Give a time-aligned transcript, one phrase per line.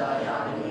[0.00, 0.65] သာယာနေ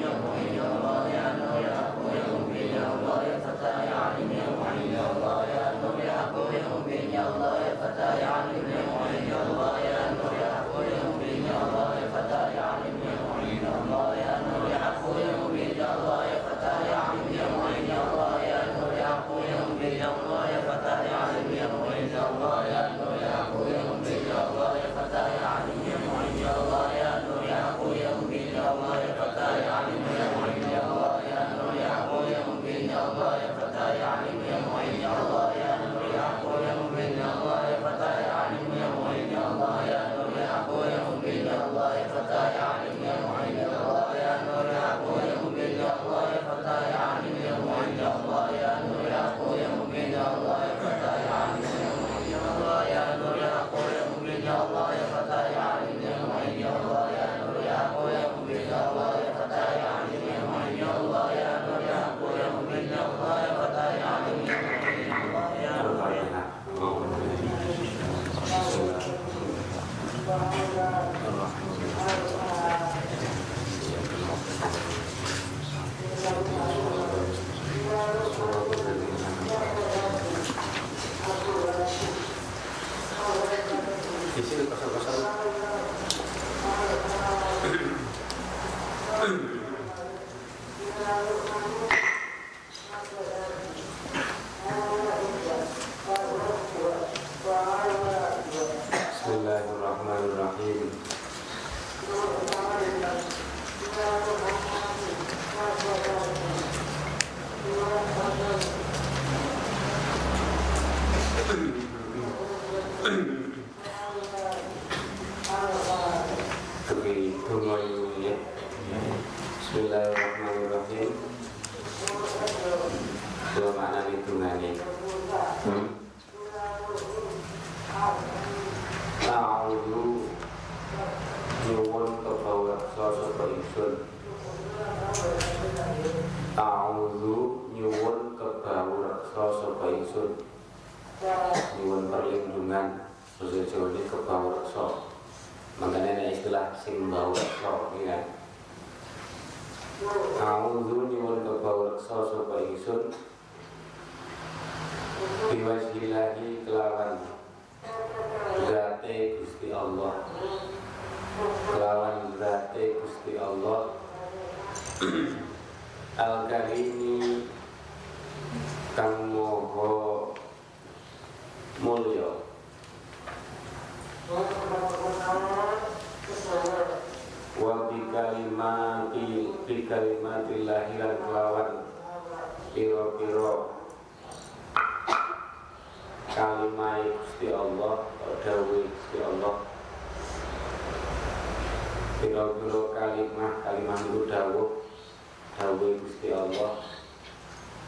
[195.76, 196.74] kawula Gusti Allah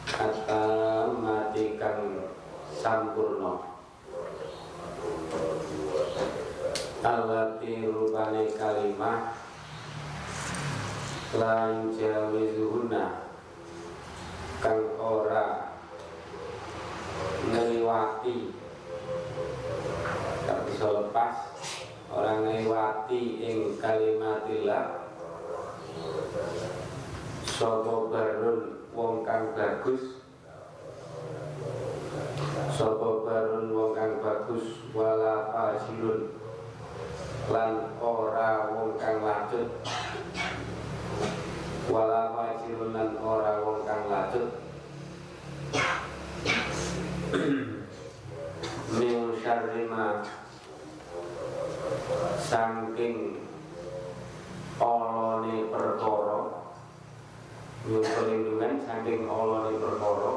[0.07, 0.63] kata
[1.23, 2.19] mati kang
[2.75, 3.63] sampurna.
[6.99, 9.31] Alati rupane kalimah
[11.39, 13.31] lan jawi zuhuna
[14.59, 15.71] kang ora
[17.47, 18.51] ngeliwati
[20.43, 21.35] tak bisa lepas
[22.11, 25.07] orang ngeliwati ing kalimatillah.
[27.57, 30.21] Sopo barun wong kang bagus.
[32.69, 36.37] Sopo barun wong kang bagus Wala fajirun
[37.49, 39.73] Lan ora wong kang lacut.
[41.89, 44.53] Wala fajirun lan ora wong kang lacut.
[49.01, 50.21] Min syarrima
[52.37, 53.49] Sangking
[54.77, 56.66] Olone perkoro
[57.85, 60.33] duwe perlindungan saking Allah olone perkara.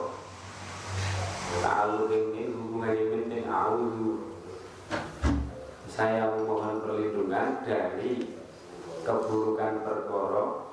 [1.61, 4.31] Ta'alluq ini hubungannya penting auzu
[5.91, 8.33] saya memohon perlindungan dari
[9.03, 10.71] keburukan perkara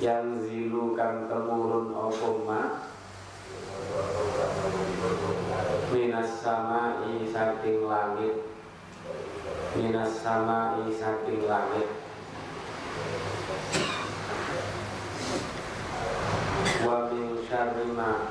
[0.00, 2.46] yang zilukan temurun opo
[5.90, 8.34] minas sama i saking langit.
[9.74, 11.88] Minas sama i saking langit
[16.80, 18.24] wa min syarri ma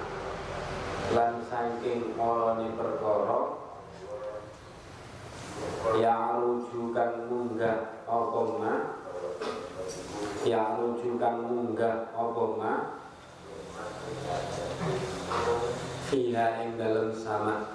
[1.14, 3.40] lan saking marane perkara
[6.02, 8.74] ya rujukan munggah apa ma
[10.42, 12.74] ya rujukan munggah apa ma
[16.10, 17.70] fiha ing dalem sama.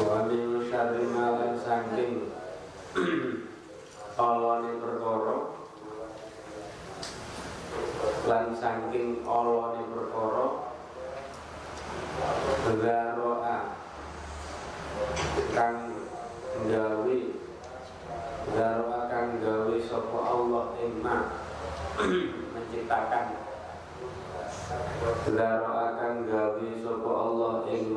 [0.00, 2.32] Wa min syarri ma lan saking
[4.24, 5.59] alone perkara
[8.26, 10.46] lan saking alane perkara
[12.80, 13.56] Garoa
[15.54, 15.78] kang
[16.68, 17.18] gawe
[18.50, 21.00] Garoa kang gawe sapa Allah ing
[22.52, 23.26] menciptakan.
[25.32, 27.94] Garoa kang gawe sapa Allah ing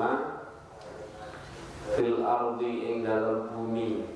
[1.94, 4.08] fil ardi ing dalam bumi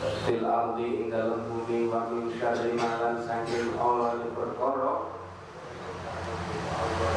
[0.00, 5.20] fil ardi ing dalam bumi wa min syarri malan saking Allah perkara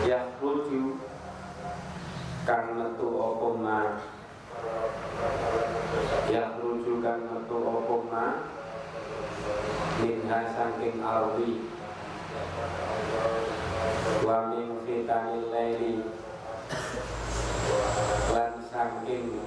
[0.04, 1.00] Yahruju
[2.44, 3.80] kang metu apa ma?
[6.28, 8.28] Yahruju kang metu apa ma?
[10.04, 11.64] Minha saking ardi.
[14.28, 16.04] Wa min fitanil laili
[18.36, 19.40] Lan saking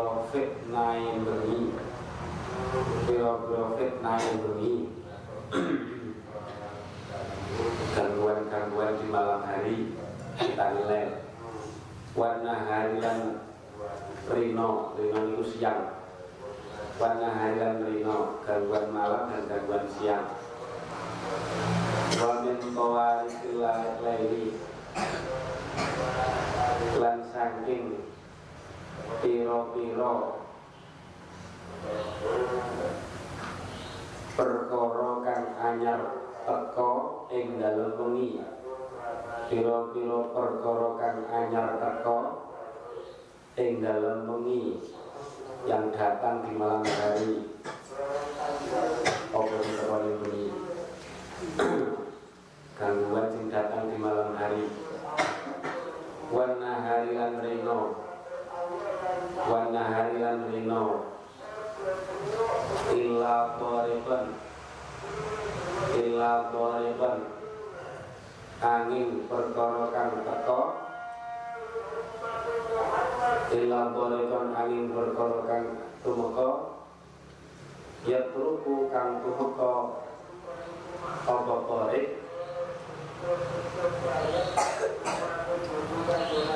[0.00, 1.60] Kira-kira fitnah bengi
[3.04, 4.76] Kira-kira fitnah bengi
[7.92, 9.92] gangguan-gangguan di malam hari.
[10.40, 11.20] Kita nilai.
[12.16, 13.44] Warna hari lan
[14.32, 14.96] rino.
[14.96, 16.00] Rino itu siang.
[16.96, 18.40] Warna hari lan rino.
[18.48, 20.32] Gangguan malam dan gangguan siang.
[22.16, 23.60] Wa min tawarikil
[24.00, 24.56] laili.
[26.96, 28.09] Lan saking
[29.20, 30.40] piro-piro
[34.36, 36.00] perkara kang anyar
[36.48, 36.92] teko
[37.28, 38.40] ing dalem wengi.
[39.52, 42.18] Pira-pira perkara kang anyar teko
[43.60, 44.80] ing dalem wengi
[45.68, 47.32] yang datang di malam hari.
[49.30, 50.48] Apa yang wengi?
[52.80, 54.64] Gangguan sing datang di malam hari.
[56.32, 58.09] Warna hari lan rino
[59.48, 61.08] warna hari lan rino
[62.92, 63.56] illa
[65.96, 66.32] illa
[68.60, 70.60] angin perkara kang teko
[73.56, 73.80] illa
[74.52, 75.64] angin perkara kang
[76.04, 76.50] tumeka.
[78.04, 79.72] Ya turuku kang tumeka.
[81.24, 82.08] Apa tarik?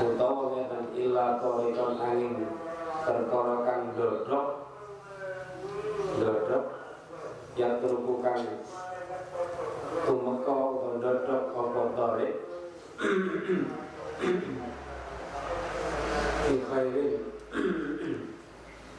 [0.05, 1.27] Utawa ngeten illa
[2.05, 2.64] angin
[3.05, 4.47] perkara dodok
[6.17, 6.65] dodok
[7.61, 8.41] yang terukukan
[10.09, 12.35] utawa dodok apa tarik?
[16.45, 17.21] Fi khairin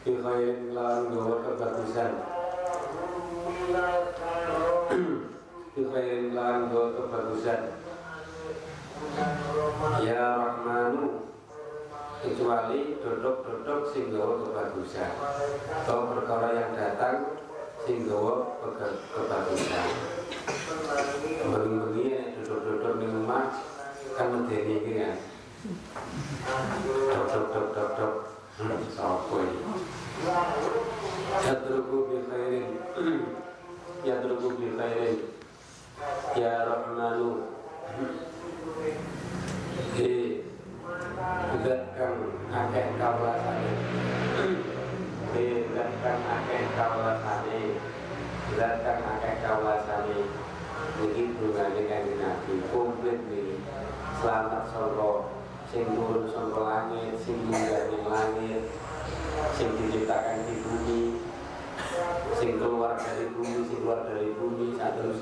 [0.06, 2.12] fi khairin lan gawa kebagusan.
[5.74, 5.82] Fi
[6.70, 7.62] gawa kebagusan.
[10.06, 11.25] Ya rahmanu
[12.26, 15.14] kecuali dodok-dodok sing gawa kebagusan.
[15.70, 17.38] Atau perkara yang datang
[17.86, 18.58] sing gawa
[19.14, 19.90] kebagusan.
[21.46, 23.46] Bengi-bengi nek dodok-dodok ning omah
[24.18, 25.16] kan medeni iki kan
[27.14, 28.14] dodok-dodok-dodok
[28.90, 29.62] sapa iki?
[31.46, 31.98] Yadruku
[34.58, 35.20] bi khairin.
[36.36, 37.30] Ya Rahmanu.
[39.96, 40.25] Eh
[41.66, 42.18] zat kang
[42.54, 43.74] akeh kawalasane
[45.74, 47.62] zat kang akeh kawalasane
[48.54, 50.20] zat kang akeh kawalasane
[51.02, 52.54] iki dungane kanjeng Nabi.
[52.70, 53.58] Komplit nih
[54.22, 55.12] selamat saka
[55.66, 55.86] sing
[56.30, 58.64] saka langit sing munggah langit
[59.58, 61.02] sing diciptakan di bumi
[62.38, 65.20] sing keluar dari bumi sing keluar dari bumi saat terus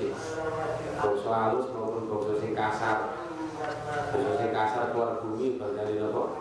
[1.00, 3.23] bangsa halus maupun bangsa sing kasar
[4.38, 6.34] sing kasar keluar bumi dari nopo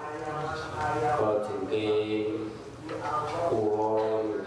[1.14, 2.50] kalau jengking
[3.54, 4.42] uwon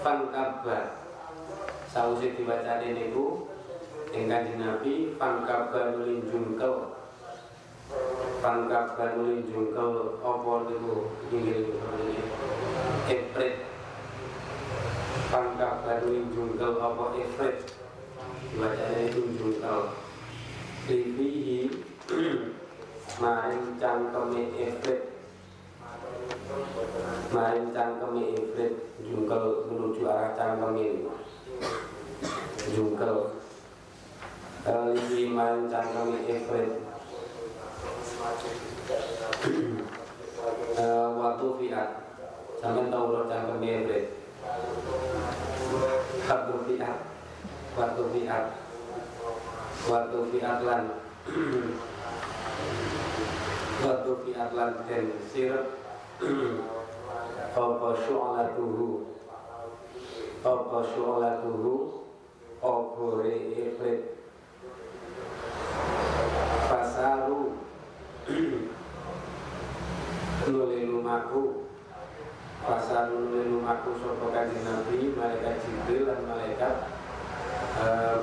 [0.00, 0.84] fan kabar.
[1.90, 3.46] Sausi dibacane niku
[4.10, 6.98] ing kanjeng Nabi fan kabar nulin jungkel.
[8.40, 10.96] Fan kabar nulin jungkel apa niku?
[11.30, 11.74] Inggih niku
[13.10, 13.54] Ifrit.
[15.30, 17.04] Fan kabar nulin apa?
[17.18, 17.56] Ifrit.
[18.50, 20.09] Dibacane itu jungkel
[20.90, 21.70] Libihi
[23.22, 25.06] maring cangkeme Ifrit
[27.30, 31.14] maring cangkeme Ifrit jungkel menuju arah cangkeme.
[32.74, 33.38] Jungkel.
[34.66, 36.70] Libihi maring cangkeme Ifrit
[41.22, 41.66] Waktu fi
[42.58, 44.00] sampean tau ora cangkeme bre
[46.26, 46.98] waktu fiat.
[47.78, 48.44] Waktu fiat
[49.88, 50.84] waktu fiat lan
[53.80, 55.66] waktu fiat lan den sirep
[57.56, 59.08] apa syu'latuhu
[60.44, 61.74] apa syu'latuhu
[62.60, 63.06] apa
[63.56, 64.20] ifrit
[66.68, 67.56] fasaru
[70.44, 71.72] nuli lumaku
[72.68, 73.96] fasaru nuli lumaku
[74.28, 76.99] kanjeng Nabi malaikat Jibril dan malaikat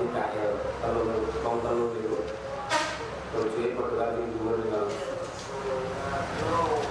[0.01, 1.01] Mikael telu
[1.45, 2.19] wong telu niku
[3.33, 4.81] Terus padha ing dhuwur niku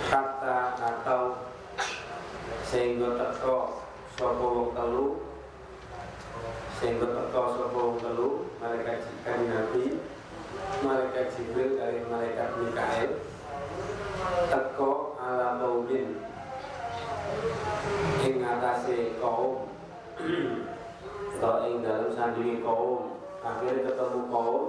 [0.07, 1.23] hatta atau
[2.67, 3.83] sehingga teko
[4.15, 5.05] sapa wong telu
[6.79, 8.29] sehingga teko sapa wong telu
[8.63, 9.85] malaikat kanjeng Nabi.
[10.83, 13.11] Malaikat Jibril dari malaikat Mikael.
[14.51, 16.21] Teko ala qaumin
[18.23, 19.67] ing atase kaum
[21.37, 23.21] atau ing dalam sandingi kaum.
[23.45, 24.65] Akhirnya ketemu kaum.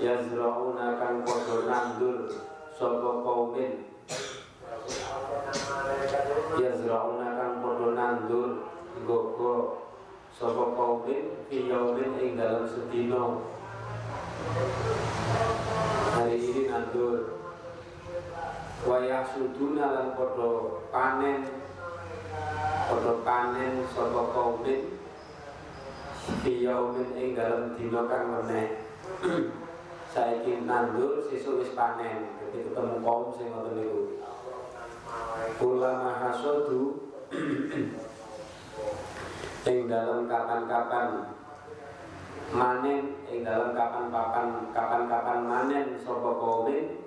[0.00, 2.32] Yazrauna kang padha nandur
[2.72, 3.72] sapa kaumin.
[6.56, 8.48] Yazrauna kang padha nandur
[9.04, 9.84] gogo
[10.32, 13.44] sapa kaumin fi yaumin ing dalam sedina.
[16.16, 17.44] Hari ini nandur.
[18.82, 21.46] Wayah suduna lan podo panen
[22.90, 25.01] podo panen sapa kaumin
[26.22, 28.86] Biyaumin ing dalam dina kang meneh.
[30.12, 32.38] Saiki nandur sesuk wis panen.
[32.38, 34.22] Jadi ketemu kaum sing ngoten niku.
[35.58, 37.10] Ulama hasadu
[39.70, 41.34] ing dalam kapan-kapan
[42.54, 47.02] manen ing dalam kapan-kapan kapan-kapan manen sapa kaumin.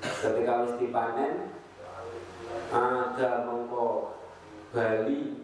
[0.00, 1.52] Ketika wis dipanen
[2.72, 4.16] ada mengko
[4.72, 5.36] bali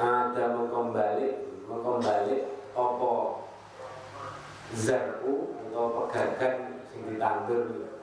[0.00, 2.42] ada mengko balik mengko balik
[2.74, 3.14] apa
[4.74, 7.94] zaru atau pegagan sing ditandur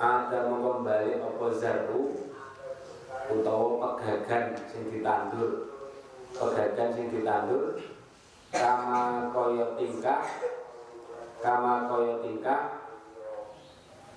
[0.00, 2.16] ada mengko balik apa zaru
[3.28, 5.76] utawa pegagan sing ditandur
[6.32, 7.76] pegagan sing ditandur
[8.48, 10.24] kama kaya tingkah
[11.44, 12.62] kama kaya tingkah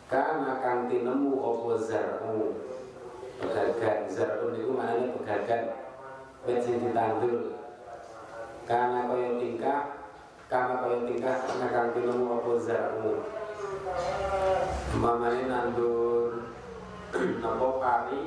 [0.05, 2.61] karena kang tinemu apa zar'u
[3.41, 5.63] pegagan zar'u itu maknanya pegagan
[6.45, 7.54] wit sing ditandur
[8.65, 9.81] karena kaya tingkah
[10.49, 13.13] karena kaya tingkah karena kang tinemu apa zar'u
[14.97, 16.49] mamane nandur
[17.45, 18.21] napa pari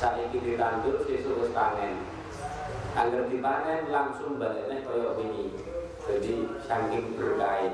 [0.00, 2.02] saiki ditandur sesuk wis panen.
[2.92, 5.54] Angger dipanen langsung baliknya kaya ini
[6.04, 6.34] jadi
[6.66, 7.72] saking berkait.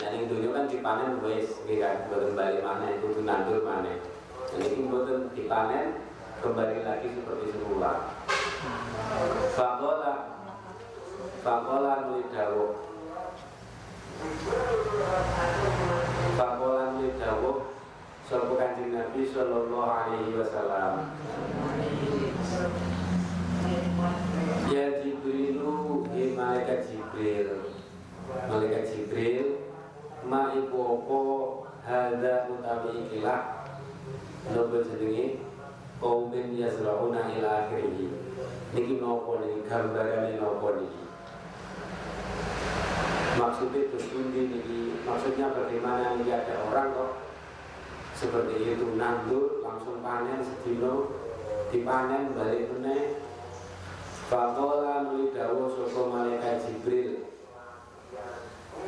[0.00, 2.10] Dan yang dulu kan dipanen wes kan?
[2.10, 3.94] Boten balik mana itu nandur mana
[4.54, 5.98] ini boten dipanen
[6.44, 8.12] kembali lagi seperti semula
[9.56, 10.12] Fakola
[11.40, 12.84] Fakola nuli dawo
[16.36, 17.72] Fakola nuli dawo
[18.28, 21.12] Sopo kanjeng Nabi Sallallahu Alaihi Wasallam.
[24.72, 27.68] Ya Jibrilu Ya Malaikat Jibril.
[28.48, 29.60] Malaikat Jibril
[30.24, 31.20] Ma iku opo
[31.84, 33.68] Hada utawi ikilah?
[34.56, 35.53] Nopo jenengi
[36.04, 38.12] Kaumin yazrauna ila akhirihi
[38.76, 39.64] Niki nopo niki?
[39.64, 41.00] Gambarannya nopo niki?
[43.40, 45.00] Maksudnya terus niki?
[45.08, 47.12] Maksudnya bagaimana ini ada orang kok
[48.12, 49.00] seperti itu?
[49.00, 51.08] Nandur langsung panen sedino
[51.72, 53.16] dipanen balik meneh.
[54.28, 57.32] Fakola nuli dawo soko malaikat Jibril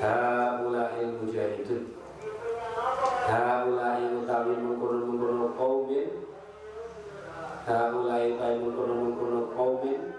[0.05, 1.97] Haulai mujahidun.
[3.25, 6.26] Haulai utawi mengkono-mengkono kaumin
[7.67, 10.15] Haulai utawi mengkono-mengkono kaumin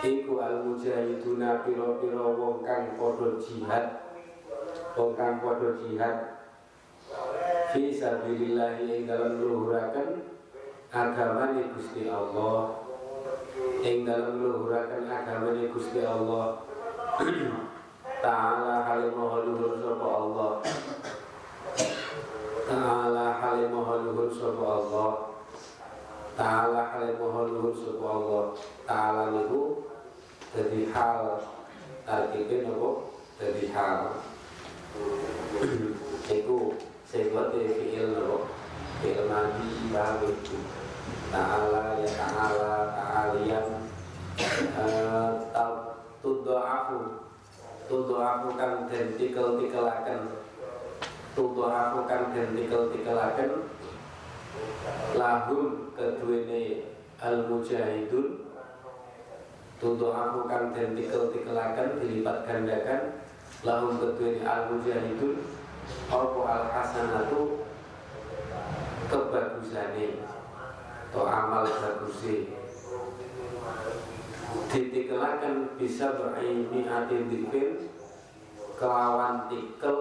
[0.00, 4.00] Iku al mujahiduna piro-piro wong kang podo jihad.
[4.96, 6.42] Wong kang podo jihad.
[7.68, 10.24] Fi sabilillah ing dalam luhuraken
[10.88, 12.82] agamane Gusti Allah.
[13.84, 16.64] Ing dalam luhuraken agamane Gusti Allah.
[18.24, 20.52] Ta'ala halim luhur sapa Allah.
[22.66, 25.31] Ta'ala halim luhur sapa Allah
[26.32, 28.44] Ta'ala halim luhur sapa Allah.
[28.88, 29.84] Ta'ala niku
[30.56, 31.44] jadi hal
[32.08, 34.16] tarkibe nopo jadi hal.
[36.28, 36.58] Iku
[37.08, 38.48] sebuah fi'il nopo
[39.04, 40.56] fi'il bahagia itu
[41.32, 43.66] ta'ala ya ta'ala ta'alian
[45.52, 45.74] tau
[46.20, 46.98] tudo aku
[47.88, 50.32] tudo aku kan dan tikel tikelakan
[51.32, 51.72] tutur
[52.04, 53.50] kang den tikel-tikelaken
[55.16, 56.92] lahum keduene
[57.22, 58.48] al mujahidun
[59.78, 60.14] tutur
[60.46, 63.02] kang den tikel-tikelaken dilipat gandakan.
[63.62, 65.42] Lahum keduene al mujahidun
[66.10, 67.66] apa al hasanatu
[69.10, 70.06] kebagusane.
[71.12, 72.56] Atau amal bagusnya.
[74.72, 77.92] Ditikelakan bisa beraimi hati dikir.
[78.80, 80.00] Kelawan tikel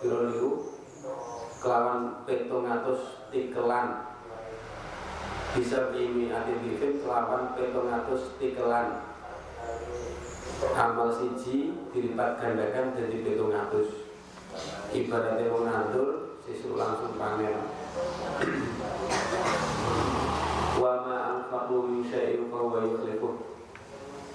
[0.00, 0.24] kiro
[1.64, 4.12] kelawan petung atus tikelan.
[5.56, 9.00] Bisa beraimi hati dikir kelawan petung atus tikelan.
[10.76, 14.12] Amal siji dilipat gandakan jadi petung atus.
[14.92, 17.56] Ibaratnya mengatur sesu langsung panen.
[20.84, 23.40] Wa ma anfaqu min syai'in fa huwa yukhlifu.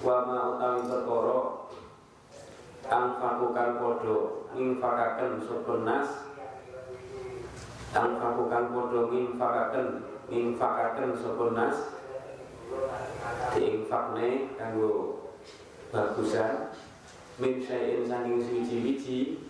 [0.02, 1.38] Wa utawi perkara
[2.90, 4.18] anfaqu kan padha
[4.56, 5.74] nginfakaken sapa
[7.90, 9.86] nas anfaqu kan padha nginfakaken
[10.30, 11.76] nginfakaken sapa nas?
[13.50, 15.26] Diinfakne kanggo
[15.90, 16.70] bagusan.
[17.42, 19.42] Min syai'in saking suci-wici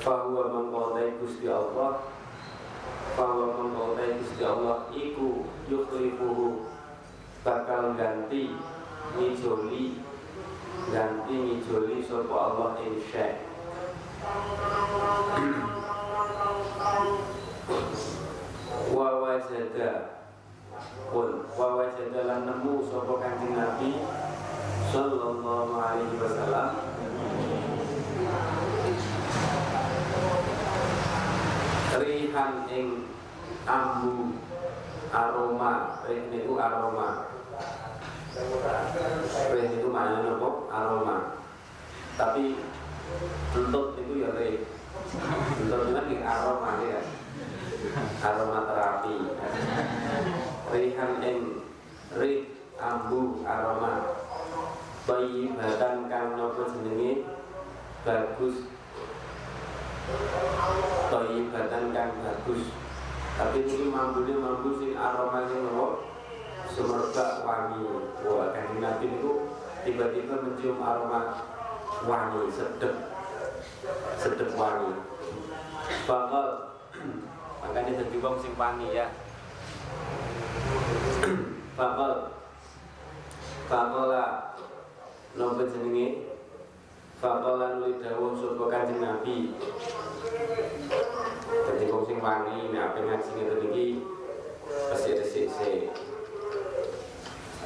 [0.00, 2.00] fa huwa mangkotai Gusti Allah.
[3.12, 6.64] Bahwa mengkotai Gusti Allah iku yukhlifuhu.
[7.44, 8.56] Bakal ganti
[9.20, 10.00] ngijoli
[10.88, 13.36] ganti ngijoli sapa Allah insya
[18.90, 19.90] wa wajada
[21.14, 24.02] pun wa wajada lan nemu sapa kanjeng Nabi
[24.90, 26.70] sallallahu alaihi wasallam.
[32.02, 32.88] Rihan ing
[33.70, 34.42] ambu
[35.14, 37.30] aroma rih niku aroma.
[39.54, 40.50] Rih niku maknanya apa?
[40.66, 41.16] Aroma.
[42.18, 42.58] Tapi
[43.54, 44.77] tuntut itu ya rih
[45.08, 47.00] itu kan aroma ya
[48.22, 49.14] aroma terapi.
[50.68, 51.38] Rihan ing
[52.16, 54.20] rih ambu aroma.
[55.08, 57.24] Bayi bahkan kang nopo jenenge?
[58.04, 58.68] Bagus.
[61.08, 62.62] Toibatan kang bagus.
[63.38, 66.04] Tapi ini mampu ini mampu sing aroma sing nopo?
[66.68, 67.80] Semerbak wangi.
[68.28, 69.32] Wah kan nabi itu
[69.88, 71.40] tiba-tiba mencium aroma
[72.04, 72.94] wangi sedep.
[74.20, 75.07] Sedep wangi
[76.04, 76.46] bakal
[77.62, 78.52] makanya jadi wong sing
[78.92, 79.06] ya
[81.78, 82.12] bakal
[84.08, 84.56] lah
[85.36, 86.28] nopo jenenge
[87.18, 89.50] Fakolan lu dawuh sapa Kanjeng Nabi.
[91.50, 93.86] Dadi wong sing wangi nek ape ngaji ngene iki
[94.94, 95.90] resik-resik sik.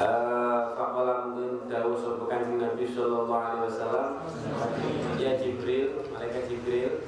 [0.00, 4.08] Eh fakolan lu dawuh sapa Nabi sallallahu alaihi wasallam.
[5.20, 7.04] Ya Jibril, malaikat Jibril.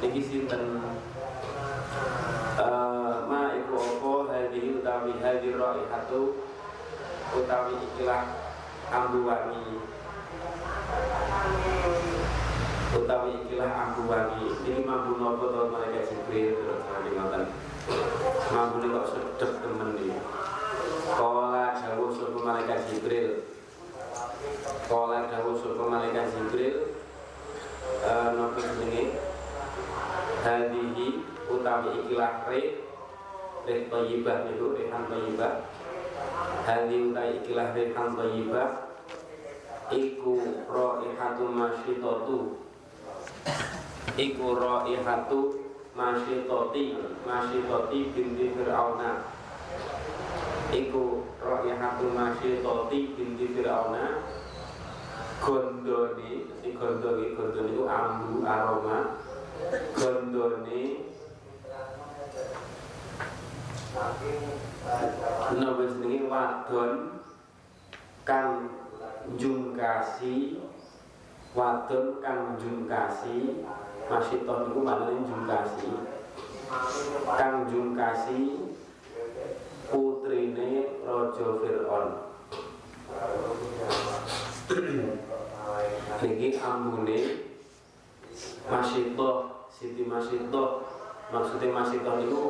[0.00, 0.80] Niki sinten
[2.60, 6.40] eh ma iku apa hadhihi utawi hadhihi raihatu
[7.36, 8.24] utawi ikilah
[8.88, 9.76] ambu wangi
[12.96, 17.44] utawi ikilah ambu wangi ini mampu nopo to malaikat jibril terus lagi ngoten
[18.50, 20.16] mampu ini kok sedep temen nih.
[21.10, 23.44] Kola jauh suku malaikat jibril.
[24.88, 26.76] Kola jauh suku malaikat jibril.
[28.00, 28.19] Jenenge
[30.40, 31.20] Hadihi
[31.52, 32.80] utawi ikilah re
[33.68, 35.68] Reh toyibah itu rehan toyibah.
[36.64, 38.68] Hadi utawi ikilah rehan toyibah
[39.92, 42.56] Iku ro'ihatu masyitotu
[44.16, 45.40] Iku ro'ihatu
[45.92, 46.86] masyitoti
[47.28, 49.28] Masyitoti binti Fir'auna.
[50.72, 51.04] Iku
[51.36, 54.24] ro'ihatu masyitoti binti Fir'auna.
[55.44, 59.20] Gondoni Si gondoni, gondoni itu ambu aroma
[59.96, 60.82] Gondoni
[65.60, 67.20] Nabi sendiri wadon
[68.24, 68.78] Kang
[69.36, 70.60] jungkasi
[71.50, 73.66] wadon kang jungkasi
[74.06, 75.90] masitoh niku maknane jungkasi
[77.34, 78.38] kang jungkasi
[79.90, 82.08] putrine raja Firaun.
[86.22, 87.49] Niki ambune
[88.70, 90.86] masitoh Siti Masitoh
[91.34, 92.42] maksudnya Masitoh niku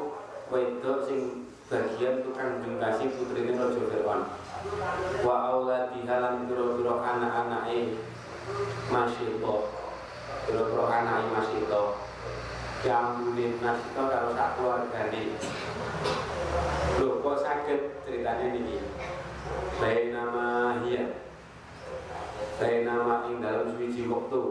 [0.53, 4.23] wedok sing bagian tukang jungkasi putrine raja Firaun
[5.25, 7.97] wa auladi halan biro-biro anak-anake
[8.91, 9.55] masyito
[10.45, 12.11] biro-biro anake masyito
[12.81, 15.37] jambune masyito kalau sak keluargane.
[16.97, 18.81] Lho kok sakit ceritanya niki?
[19.77, 21.21] Baik nama hiya.
[22.57, 24.43] Baik nama ing dalam suci waktu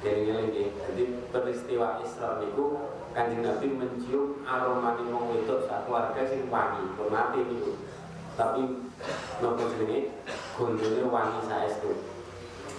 [0.00, 6.22] Jadi ini lagi Jadi peristiwa Isra niku Kanjeng Nabi mencium aroma wong wedok sak keluarga
[6.30, 7.74] sing wangi, mati niku.
[8.38, 8.86] Tapi
[9.42, 10.14] nopo jenenge
[10.54, 11.90] gondone wangi saestu.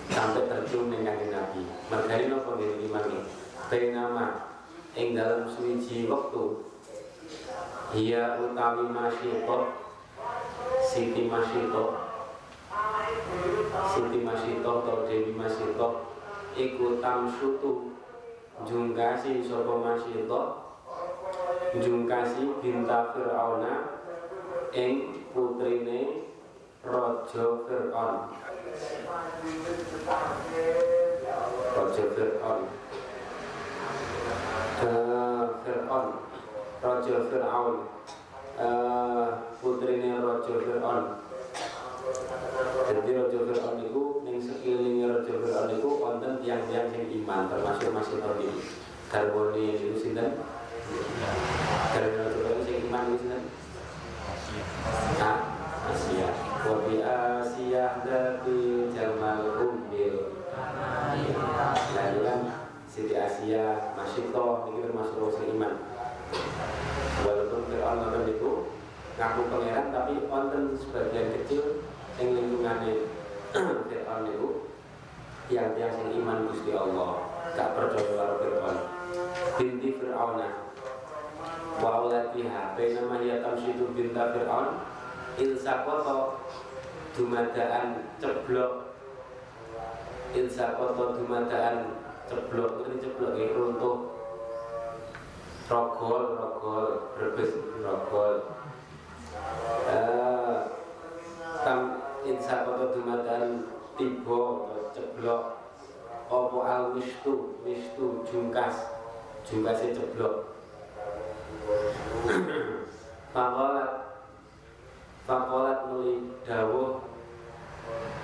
[0.07, 1.67] Sampai tercium ning Kanjeng Nabi.
[1.91, 3.19] Mergane nopo ngene iki mangke.
[3.91, 4.51] nama
[4.95, 6.43] ing dalam suci waktu
[7.95, 9.57] Ia utawi masyito
[10.84, 11.84] Siti masyito
[13.95, 16.11] Siti masyito atau Dewi masyito
[16.51, 17.95] Iku tamsutu
[18.67, 20.41] jungkasi sapa masyita
[21.79, 24.03] jungkasi binta fir'auna
[24.75, 26.27] ing putrine
[26.83, 28.17] raja fir'aun.
[31.71, 32.61] Raja fir'aun.
[34.83, 36.07] Uh, fir'aun.
[36.83, 37.75] Raja fir'aun.
[38.59, 39.27] Uh,
[39.63, 41.30] putrine raja fir'aun
[42.91, 48.17] jadi raja fir'aun itu ning sekelilingnya raja fir'aun itu wonten tiang-tiang sing iman termasuk masih
[48.17, 48.49] tadi
[49.11, 50.41] garwane itu sinten?
[51.93, 53.41] Garwane raja fir'aun sing iman itu sinten?
[55.21, 55.37] Nah
[55.81, 56.29] Asia.
[56.61, 58.61] Wabi Asia dari
[58.93, 60.15] Jamal Umbil.
[61.97, 62.39] Itu kan
[62.85, 65.73] Siti Asia Masyito ini termasuk orang iman.
[67.21, 68.51] Walaupun Fir'aun itu
[69.21, 71.85] ngaku pangeran tapi wonten sebagian kecil
[72.21, 72.93] yang lingkungannya
[73.89, 74.49] Fir'aun itu
[75.49, 77.25] yang yang sing iman Gusti Allah
[77.57, 78.77] gak percaya karo Fir'aun.
[79.57, 80.49] Binti Fir'auna
[81.81, 84.86] wa aulatiha bainama hiya tamshidu binta Fir'aun
[85.41, 86.38] ilsaqata
[87.17, 88.93] dumadaan ceblok.
[90.38, 91.75] Ilsaqata dumadaan
[92.29, 93.97] ceblok ini ceblok ini runtuh.
[95.71, 98.43] Rogol rogol berbes rogol.
[99.88, 100.67] Uh,
[101.63, 103.65] tam ilsaqata dumadaan
[103.97, 105.43] tiba atau ceblok.
[106.31, 108.88] Opo al wistu wistu jungkas.
[109.43, 110.55] Jungkasnya ceblok.
[113.34, 113.91] Fakolat.
[115.25, 117.03] Fakolat muli dawuh.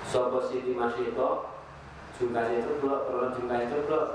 [0.08, 1.44] Sopo Siti Masyito?
[2.16, 4.06] Jungkasnya ceblok, karena jungkasnya ceblok.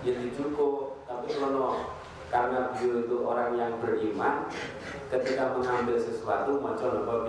[0.00, 1.04] Ya dicukup.
[1.04, 1.92] Tapi kalau
[2.30, 4.46] karena beliau itu orang yang beriman
[5.10, 7.26] Ketika mengambil sesuatu Macam apa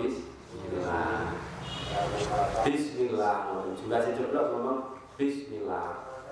[1.92, 2.64] Bismillah.
[2.64, 3.36] Bismillah
[3.76, 4.78] Jungkasnya ceblok ngomong
[5.20, 5.88] Bismillah.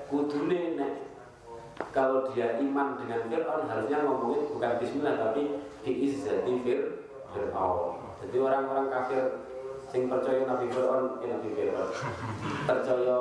[0.09, 0.93] Kudune nek
[1.93, 5.43] kalau dia iman dengan Fir'aun harusnya ngomongin bukan Bismillah tapi
[5.85, 6.53] biizzati
[7.33, 8.01] Fir'aun.
[8.21, 9.25] Jadi orang-orang kafir
[9.89, 11.91] sing percaya Nabi Fir'aun eh, Nabi Fir'aun.
[12.69, 13.17] Percaya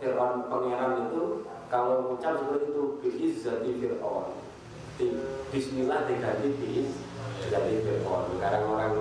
[0.00, 1.22] Fir'aun pangeran itu
[1.72, 4.28] kalau mengucap seperti itu biizzati Fir'aun.
[5.52, 8.22] Bismillah diganti biizzati Fir'aun.
[8.36, 8.92] Sekarang orang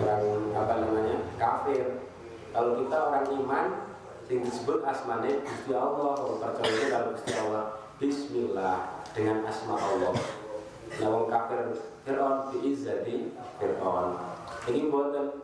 [0.00, 0.24] orang
[0.56, 1.84] apa namanya kafir
[2.52, 3.66] kalau kita orang iman
[4.24, 10.10] sing disebut asmane Gusti Allah kalau percaya kalau Gusti Allah Bismillah dengan asma Allah.
[10.98, 11.70] Wong kafir
[12.02, 13.30] Fir'aun biizzati
[13.62, 14.18] Fir'aun.
[14.66, 15.38] Ini buatan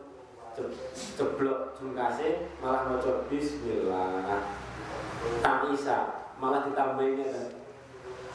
[1.15, 4.43] ceblok jungkase malah maca bismillah.
[5.39, 5.71] Tak
[6.35, 7.47] malah ditambahin kan.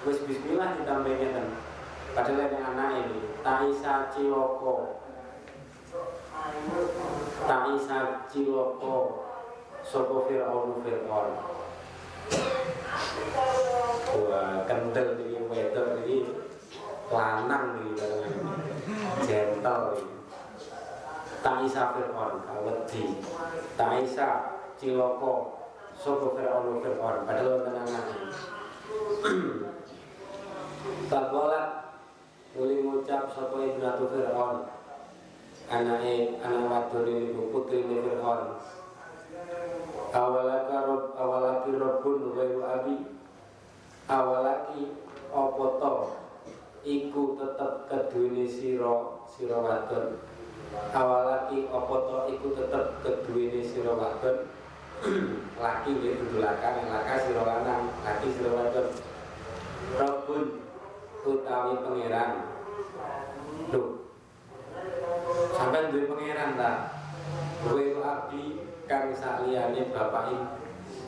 [0.08, 1.48] Wis bismillah ditambahin kan.
[2.16, 4.08] Padahal yang anak ini tak isa.
[7.44, 9.24] Tak isa ciloko.
[9.84, 11.30] Sopo Fir'aun Fir'aun.
[14.14, 16.24] Wah, kendel ini wedok ini
[17.12, 17.92] lanang nih
[19.28, 20.08] gentle nih.
[21.44, 23.20] Taisa Fir'aun kawedi.
[23.76, 24.28] Taisa
[24.80, 25.60] Ciloko
[25.92, 28.06] Sopo Fir'aun Fir'aun padahal tenangan.
[31.12, 31.68] Takolat
[32.56, 34.64] Muli ngucap Sopo Ibnatu Fir'aun
[35.64, 38.60] Anake anak wadon ini putri ini Fir'aun.
[40.12, 42.96] Awalaka rob awalaki robun ghairu abi.
[44.04, 44.92] Awalaki
[45.32, 45.94] apa to?
[46.84, 50.20] Iku tetep keduwene sira sira wadon.
[50.92, 52.16] Awalaki apa to?
[52.36, 54.52] Iku tetep keduwene sira wadon.
[55.64, 58.88] Laki nggih dudu lakan laka sira lanang laki sira wadon.
[59.96, 60.44] Robun
[61.24, 62.32] utawi pangeran.
[63.72, 64.03] Lho
[65.54, 66.70] sampai duwe pangeran ta?
[67.64, 70.32] Ghairu abi kang saliyane bapak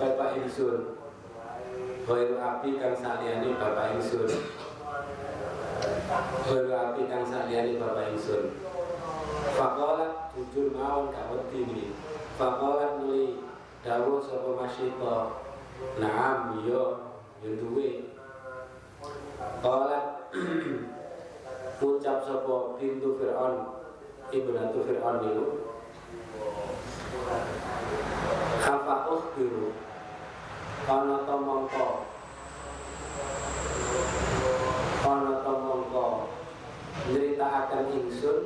[0.01, 0.97] bapak ingsun.
[2.07, 4.31] Wairu api kang saliyane bapak ingsun.
[6.49, 8.45] Wairu api kang saliyane bapak ingsun.
[9.57, 11.85] Fakolat jujur mawon gak wedi ni
[12.37, 13.41] Fakolat nuli
[13.81, 15.17] dawuh sapa masyita
[16.01, 17.13] Naam yo
[17.45, 18.13] yo duwe.
[19.61, 20.33] Kolat
[21.77, 23.85] ucap sapa pintu Fir'aun
[24.33, 25.49] ibnatu Fir'aun tuh
[28.65, 29.71] Kafa ukhbiru
[30.89, 31.89] ana ta mongko?
[35.07, 36.07] Ana ta mongko?
[37.13, 38.39] Nyritakaken ingsun.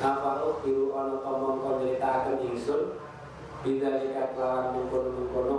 [0.00, 2.82] Kafa ukhbiru ana ta mongko nyritakaken ingsun?
[3.64, 5.58] Bidalika kelawan mengkono-mengkono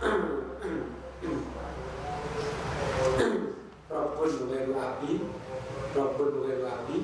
[3.90, 5.12] Rabbun Nuhiru Abi
[5.90, 6.98] Rabbul ghairu abdi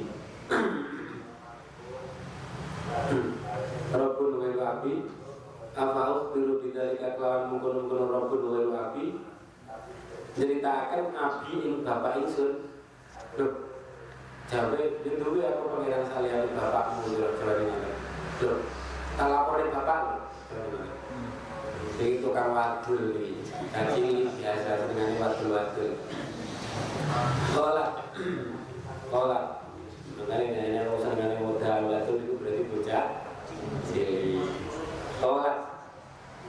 [3.91, 4.95] Rabbul ghairu abdi
[5.77, 9.07] Afa'uh biru bidalika kelawan mengkono-mengkono Rabbul ghairu abdi
[10.39, 12.71] Ceritakan abdi ini bapak insun
[13.35, 13.53] Loh
[14.47, 17.91] Jawa bintuwi aku pengiran salian bapakmu Jawa ini
[18.47, 18.59] Loh
[19.19, 20.17] Tak laporin bapakmu
[21.99, 23.35] Jadi tukang wadul nih
[23.73, 25.93] Kaji biasa, senangnya wadul-wadul.
[27.57, 27.89] Kalau
[29.11, 29.69] kola.
[30.17, 33.07] Makanya nanya urusan dengan modal wadul itu berarti bocah
[33.87, 34.49] cilik.
[35.21, 35.53] Kola,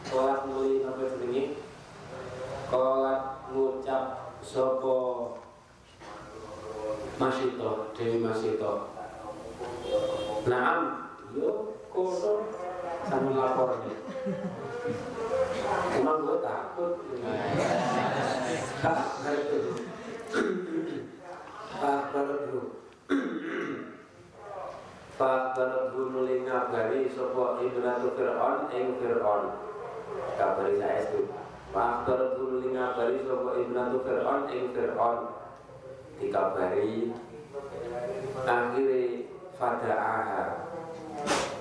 [0.07, 1.43] kola mulai apa jenenge?
[2.67, 3.13] Kola
[3.51, 4.03] ngucap
[4.43, 4.97] sopo
[7.17, 8.93] Masito, Dewi Masito.
[10.45, 11.73] Naam, yo
[13.07, 13.97] sambil lapor nih.
[15.97, 16.93] Emang gue takut.
[18.83, 18.99] Hah,
[21.77, 22.09] Pak
[25.53, 29.43] Barodhu nuli ngabari sapa Ibratu Fir'aun ing Fir'aun.
[30.41, 31.29] Kabari saya itu.
[31.69, 35.37] Barodhu nuli ngabari sapa Ibratu Fir'aun ing Fir'aun.
[36.17, 37.13] Dikabari
[38.41, 39.21] akhirnya
[39.53, 40.65] fada'aha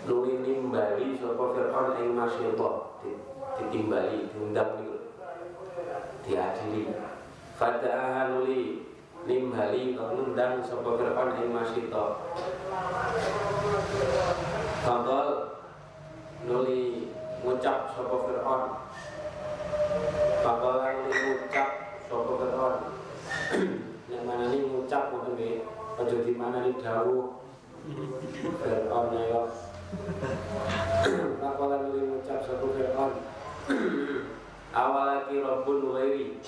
[0.09, 2.71] nuli nimbali sapa Fir'aun ing masyidha
[3.61, 4.81] ditimbali diundang
[6.25, 6.89] diadili
[7.61, 8.86] fada'aha nuli
[9.27, 12.05] nimbali ngundang sapa Fir'aun ing masyidha
[14.87, 15.31] Fadal
[16.47, 17.11] nuli
[17.43, 18.63] ngucap sapa Fir'aun.
[20.47, 21.71] Fadal nuli ngucap
[22.07, 22.77] sapa Fir'aun.
[24.15, 25.67] Yang mana ini ngucap ngoten nggih?
[25.99, 27.43] Aja di mana ini dawuh?
[28.63, 29.43] Fir'aun ya
[31.43, 33.13] Faqala nuli ngucap sapa Fir'aun?
[34.87, 36.39] Awalaki rabbun ghairi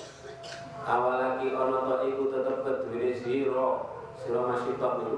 [0.89, 3.69] awalaki ana ta iku tetep kedue sira
[4.17, 5.17] sira masyitok niku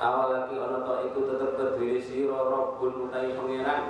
[0.00, 3.82] awalaki ana ta iku tetep kedue sira rabbun utahe pangeran.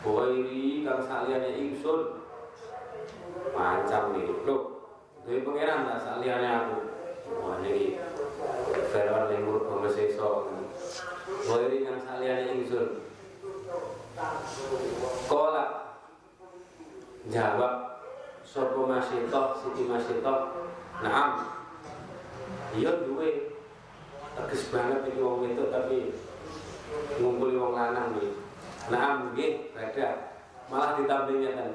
[0.00, 2.24] Ghairi kang saliyane ingsun.
[3.52, 4.32] Macam nih.
[4.48, 4.56] Lho
[5.28, 6.76] duwe pangeran tak saliyane aku?
[7.44, 8.00] Wah niki
[8.88, 10.08] Fir'aun lemur bangsa
[11.44, 13.04] Ghairi kang saliyane ingsun.
[15.28, 15.64] Kola.
[17.28, 17.89] Jawab
[18.50, 20.66] Sopo Masyitoh, Siti Masyitoh
[21.06, 21.46] Naam.
[22.74, 23.54] Iya duwe.
[24.34, 26.10] Teges banget ini wong itu tapi
[27.18, 28.30] Ngumpuli wong lanang nih
[28.90, 30.34] Naam nggih beda
[30.66, 31.70] Malah ditambahnya kan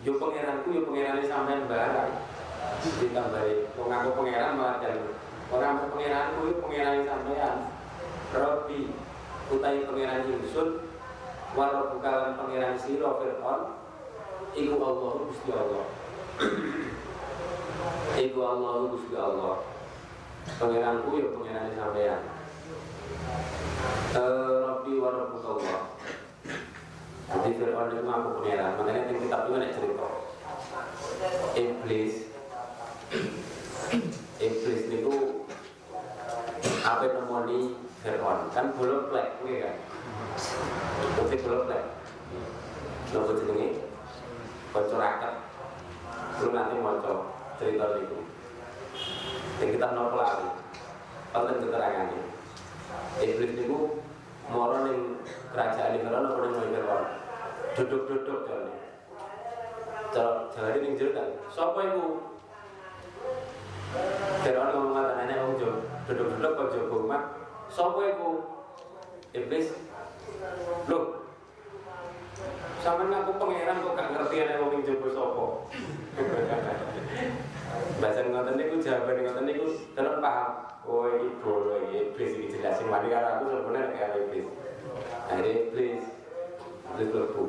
[0.00, 2.12] Yo pangeranku yo pangerane sampean barang.
[2.80, 5.04] Ditambahi Wong aku pangeran malah dan
[5.52, 7.56] Orang pangeranku yo pangerane sampean.
[8.32, 8.88] Robi
[9.52, 10.80] Utai pangeran Yusuf
[11.52, 13.79] Walau bukan pangeran siro Fir'aun
[14.50, 15.84] Iku Allah Gusti Allah.
[18.18, 19.56] Iku Allah Gusti Allah.
[20.58, 22.22] Pangeranku ya pangeran sampean
[24.10, 25.80] Eh, Rabbi wa Rabbuka Allah.
[27.30, 28.72] Jadi Fir'aun itu aku pangeran.
[28.74, 30.08] Makanya yang kitab itu ada cerita.
[31.54, 32.14] Iblis.
[34.40, 35.14] Iblis itu
[36.80, 38.50] Apa nemoni Fir'aun?
[38.50, 39.76] Kan belum plek kan?
[41.14, 41.84] Berarti belum plek
[43.10, 43.89] Nopo jenenge
[44.70, 45.34] Raket.
[46.38, 47.14] Belum nanti moco
[47.58, 48.18] cerita itu
[49.58, 50.48] Yang kita nopo lari
[51.34, 52.22] Konten keterangannya.
[53.18, 53.78] Iblis itu
[54.50, 55.22] Moro ning
[55.54, 57.04] kerajaan ini Fir'aun Nopo ning Fir'aun?
[57.78, 58.40] Duduk-duduk
[60.10, 61.28] Cara jalan ini jero kan?
[61.50, 62.04] Sopo itu
[64.46, 65.70] Fir'aun ngomong nenek wong jo
[66.06, 67.22] Duduk-duduk kok jogo rumah
[67.70, 68.28] Sopo itu
[69.34, 69.74] Iblis
[70.86, 71.19] Loh
[72.80, 75.44] Sampe aku pangeran kok gak ngerti ana wong jogo sapa.
[78.00, 80.50] Bahasa ngoten niku jawaban ngoten niku terus paham.
[80.88, 84.48] Oh iki bolo iki iblis iki jelasin wani karo aku sebenarnya kayak iblis.
[85.28, 86.02] Akhirnya iblis
[86.88, 87.44] iblis lebu.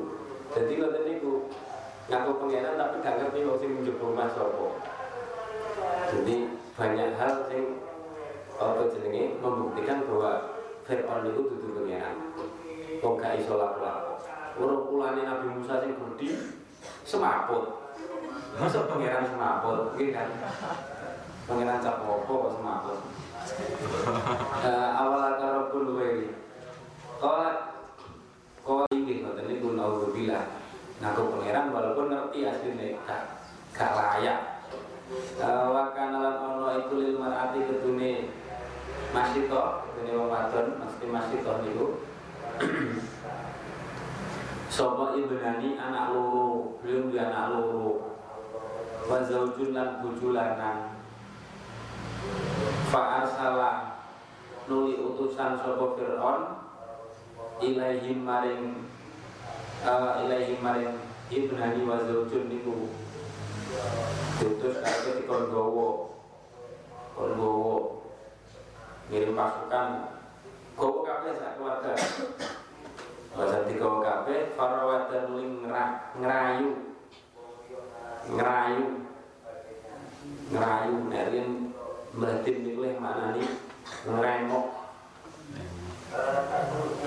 [0.51, 1.33] Jadi ngoten niku
[2.11, 4.67] ngaku pangeran tapi gak ngerti wong sing rumah sapa.
[6.11, 6.35] Jadi
[6.75, 7.79] banyak hal sing
[8.59, 12.35] apa jenenge membuktikan bahwa Fir'aun itu dudu pangeran.
[12.99, 14.10] Wong gak iso laku-laku.
[14.61, 16.29] Urung pulane Nabi Musa sing gede
[17.01, 17.81] semaput.
[18.61, 20.29] Masa pangeran semaput, nggih kan?
[21.49, 22.99] Pangeran cap opo kok semaput.
[24.61, 25.33] Eh awal
[25.73, 26.29] pun duwe.
[27.17, 27.49] Kala
[28.61, 30.45] kala iki ngoten niku naudzubillah.
[31.01, 33.41] Ngaku pangeran walaupun ngerti asline gak
[33.73, 34.39] gak layak.
[35.41, 36.69] Eh wa kana lan ono
[37.01, 38.29] lil mar'ati kedune
[39.09, 41.85] masito, kedune wong wadon, mesti masito niku.
[44.71, 46.79] Sopo nani anak loro.
[46.79, 48.15] Belum dia anak loro.
[49.03, 50.95] Wazaujun lan bujulanan.
[52.87, 53.99] Fa'arsala
[54.71, 56.55] Nuli utusan Sopo Fir'on
[57.59, 58.87] Ilaihim maring
[59.83, 60.95] uh, Ilaihim maring
[61.27, 62.87] Ibrani wazaujun niku.
[64.39, 66.15] Diutus akhirnya dikon gowo
[67.11, 68.07] Kondowo
[69.11, 70.15] Ngirim pasukan.
[70.79, 71.91] Kau kabeh sak keluarga.
[73.31, 75.51] Bahasa tiga kabeh farawatan ling
[76.19, 76.69] ngerayu.
[78.27, 78.85] Ngerayu.
[80.51, 81.49] Ngerayu nerin
[82.11, 83.47] batin niku mana nih
[84.03, 84.83] ngeremok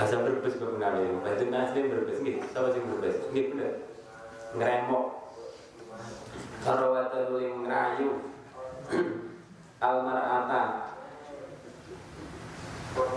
[0.00, 3.72] bahasa berbes kok ngali bahasa asli berbes nih sama sih berbes nih bener.
[4.56, 5.04] Ngeremok
[6.64, 8.10] farawatan ling ngerayu.
[9.84, 10.62] Almarata.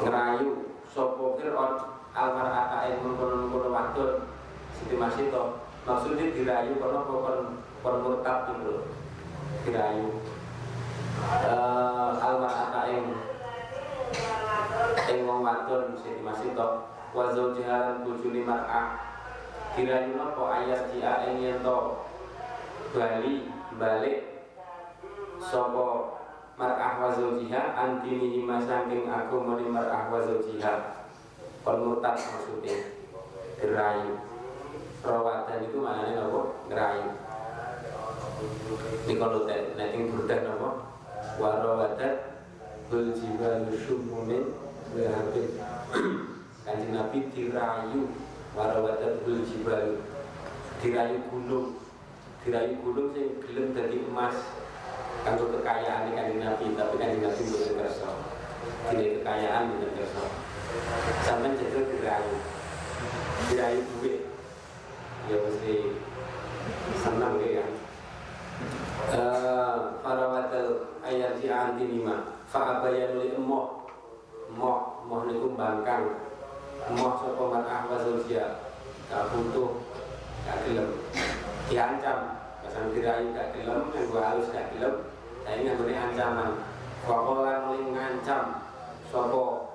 [0.04, 0.76] Ngerayu.
[0.92, 4.12] Sopo fir'on almarata yang mengkono-mengkono wadon
[4.74, 5.62] Siti Masito.
[5.86, 8.90] Maksudnya dirayu karena kon kon murtad gitu
[9.70, 10.18] dirayu.
[11.46, 13.06] Uh, almarata yang
[15.06, 16.90] yang wong wadon Siti Masito.
[17.14, 19.18] Wa zaujiha bojone mar'ah
[19.78, 21.62] dirayu napa ayat dia ing yen
[22.98, 23.46] bali
[23.78, 24.42] balik
[25.38, 26.18] sapa
[26.58, 31.06] mar'ah wa zawjiha antini hima saking aku mani mar'ah wa zawjiha
[31.68, 32.80] kon murtad maksudnya
[33.60, 34.16] gerayu
[35.04, 36.42] rawatan itu maknanya apa?
[36.72, 37.08] gerayu
[39.04, 39.44] ini kalau
[39.76, 40.70] netting burdah apa?
[41.36, 42.14] wa rawatan
[42.88, 44.56] bul jibal syumumin
[44.96, 45.60] berhabin
[46.64, 48.16] kanjeng nabi dirayu
[48.56, 50.00] wa rawatan bul jibal
[50.80, 51.84] dirayu gunung
[52.48, 54.40] dirayu gunung sing gelem dadi emas.
[55.28, 58.08] Kanggo kekayaan kanjeng Nabi tapi kanjeng Nabi mboten kersa.
[58.88, 60.47] Dile kekayaan mboten kersa
[61.26, 62.36] sampean jajal dirayu.
[63.50, 64.22] Dirayu duit.
[65.28, 65.76] Ya mesti
[67.04, 67.66] senang ya
[69.08, 73.86] Uh, farawatal ayat si anti lima fa'abayan li emoh
[74.50, 76.18] emoh emoh niku bangkang.
[76.90, 78.58] Emoh sapa mar'ah wa zaujia
[79.08, 79.86] gak butuh
[80.44, 80.90] gak gelem.
[81.70, 82.20] Diancam.
[82.66, 85.06] Pasang dirayu gak gelem yang gua halus gak gelem.
[85.46, 86.52] Saya ini ancaman.
[87.06, 88.66] Wakola nuling ngancam.
[89.08, 89.67] Sopo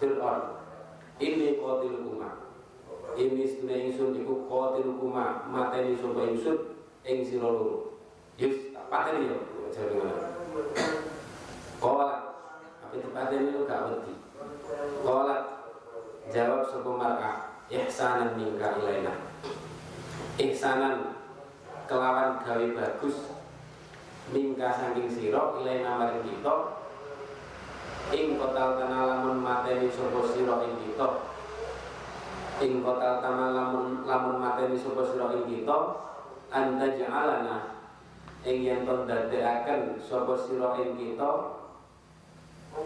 [0.00, 0.42] Fir'aun
[1.20, 2.48] Ini kotil kuma.
[3.12, 5.44] Ini seduna ingsun iku kotil kuma.
[5.52, 8.00] Mateni sopo ingsun Ing siroluru
[8.40, 9.36] Yus, tak pateni yo
[9.68, 10.16] Jadi mana
[11.76, 12.40] Kola
[12.80, 14.14] Apa itu pateni lu gak berhenti
[15.04, 15.36] Kola
[16.32, 17.60] Jawab sopo mar'a?
[17.70, 19.14] Ihsanan mingka ilaina.
[20.40, 21.14] Ihsanan
[21.86, 23.30] Kelawan gawe bagus.
[24.30, 26.79] Mingka saking sira ilaina maring kita
[28.08, 31.08] ing kotal tanah lamun mateni sapa sira ing kita?
[32.64, 35.78] Ing kotal tanah lamun lamun mateni sapa sira ing kita?
[36.50, 37.56] Anta ja'alana
[38.42, 41.30] ing yen to dadekaken sapa sira ing kita?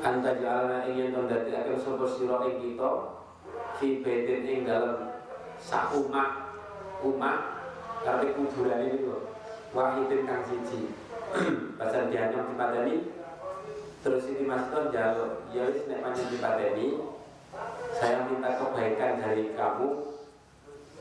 [0.04, 2.90] Anta ja'alana ing yen to dadekaken sapa sira ing kita?
[3.80, 5.14] Fi baitin ing dalem
[5.58, 6.44] sak umat
[7.04, 7.38] umat
[8.04, 9.32] tapi kuburan ini lho.
[9.72, 10.92] Wahidin kang siji.
[11.80, 13.23] Pasal dianyam dipateni
[14.04, 15.48] terus ini Mas Ton jaluk.
[15.56, 17.00] Ya wis nek panjang dipateni
[17.96, 19.88] saya minta kebaikan dari kamu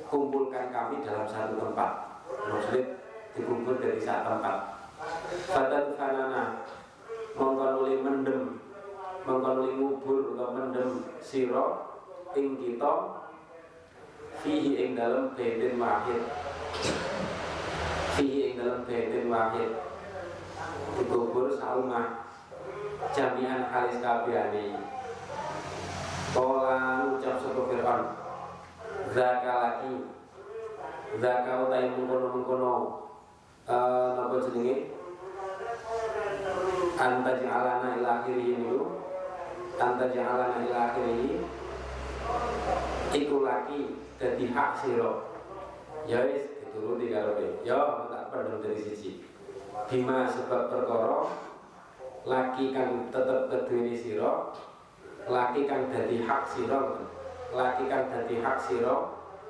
[0.07, 2.23] kumpulkan kami dalam satu tempat.
[2.31, 2.95] Maksudnya
[3.35, 4.57] dikumpul dari satu tempat.
[5.51, 6.63] Fatan fanana
[7.35, 8.63] mengkonuli mendem
[9.27, 10.89] mengkonuli ngubur atau mendem
[11.19, 11.65] siro
[12.39, 12.93] ing kita
[14.39, 16.23] fihi ing dalam baitin wahid.
[18.15, 19.75] Fihi ing dalam baitin wahid.
[20.93, 22.22] Dikubur saumah
[23.11, 24.79] jami'an halis kabehane.
[26.33, 28.03] Kola ucap sapa Fir'aun
[29.13, 29.93] Zaka lagi.
[31.21, 32.73] Zaka utai mengkono-mengkono.
[33.63, 34.91] Uh, Napa jenenge?
[36.99, 38.75] Anta ja'alana ila akhirih ini
[39.79, 41.41] Anta ja'alana ila akhirih
[43.15, 45.31] Iku lagi Jadi hak siro
[46.03, 47.79] Ya wis dituruti karo Ya
[48.11, 49.23] tak pernah dari sisi.
[49.87, 51.31] Bima sebab perkara
[52.23, 54.55] laki kang tetep keduweni sira
[55.27, 56.79] laki kang dadi hak sira.
[57.53, 58.95] Laki kang dadi hak sira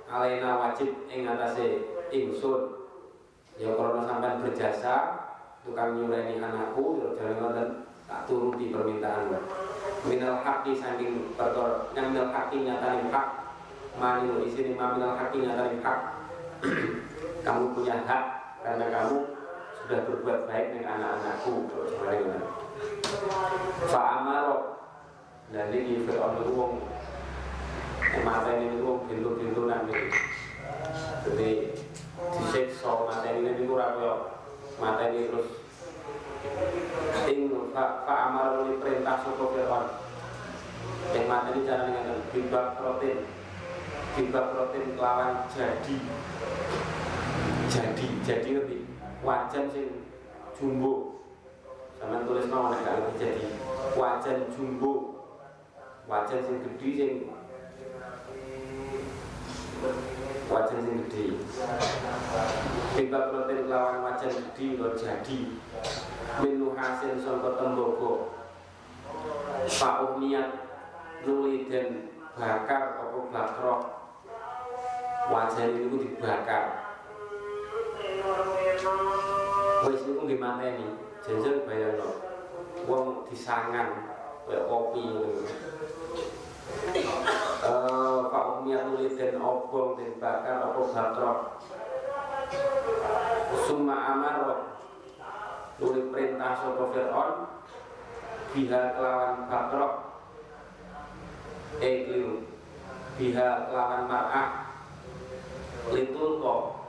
[0.10, 2.84] alena wajib ing atase ingsun.
[3.62, 4.96] Ya karena sampean berjasa
[5.62, 7.68] tukang nyureni anakku ya jangan ngoten
[8.10, 9.30] tak turuti permintaan
[10.04, 13.28] minal haki saking perkara yang minal haki nyatani hak
[13.96, 16.00] mani isini minal haki nyatani hak.
[17.46, 18.24] Kamu punya hak
[18.64, 19.20] karena kamu
[19.84, 21.68] sudah berbuat baik dengan anak-anakku.
[23.92, 24.80] Fa'amaro
[25.52, 26.74] dan ini Fir'aun wong
[28.24, 29.94] mata ini wong pintu-pintu nanti
[31.28, 31.76] jadi
[32.40, 34.20] disiksa mata ini itu rakyat
[34.80, 35.50] mata ini terus
[37.28, 39.88] ing fa'amaro ini perintah sopo Fir'aun?
[41.12, 43.20] Yang mata ini cara dengan bibak protein.
[44.16, 45.98] Bibak protein lawan jadi.
[47.68, 48.83] Jadi jadi lebih
[49.24, 49.88] wajan sing
[50.54, 51.14] jumbo
[52.04, 53.48] Sama tulis mau nek kalau jadi
[53.96, 55.24] wajan jumbo.
[56.04, 57.12] Wajan sing gede sing
[60.52, 61.26] wajan sing gede.
[63.00, 65.40] Tiba protein lawan wajan gede lo jadi
[66.44, 68.36] minu hasil sangka tembogo.
[69.64, 70.50] Pak niat
[71.24, 73.82] nuli dan bakar apa bakrok
[75.32, 76.83] wajan itu dibakar
[79.84, 80.88] wis niku nggih mateni
[81.28, 82.10] jenjang bayangno.
[82.84, 84.12] Wong disangan
[84.48, 85.44] kaya kopi ngono.
[87.64, 91.40] Eh Pak Umiyah nuli den obong den bakar apa bakrok
[93.68, 94.76] summa amaro.
[95.80, 97.36] Nuli perintah sapa Fir'aun
[98.52, 99.94] biha kelawan bakrok
[101.80, 102.48] eh keliru.
[103.20, 104.48] Biha kelawan mar'ah.
[105.92, 106.83] Litul kok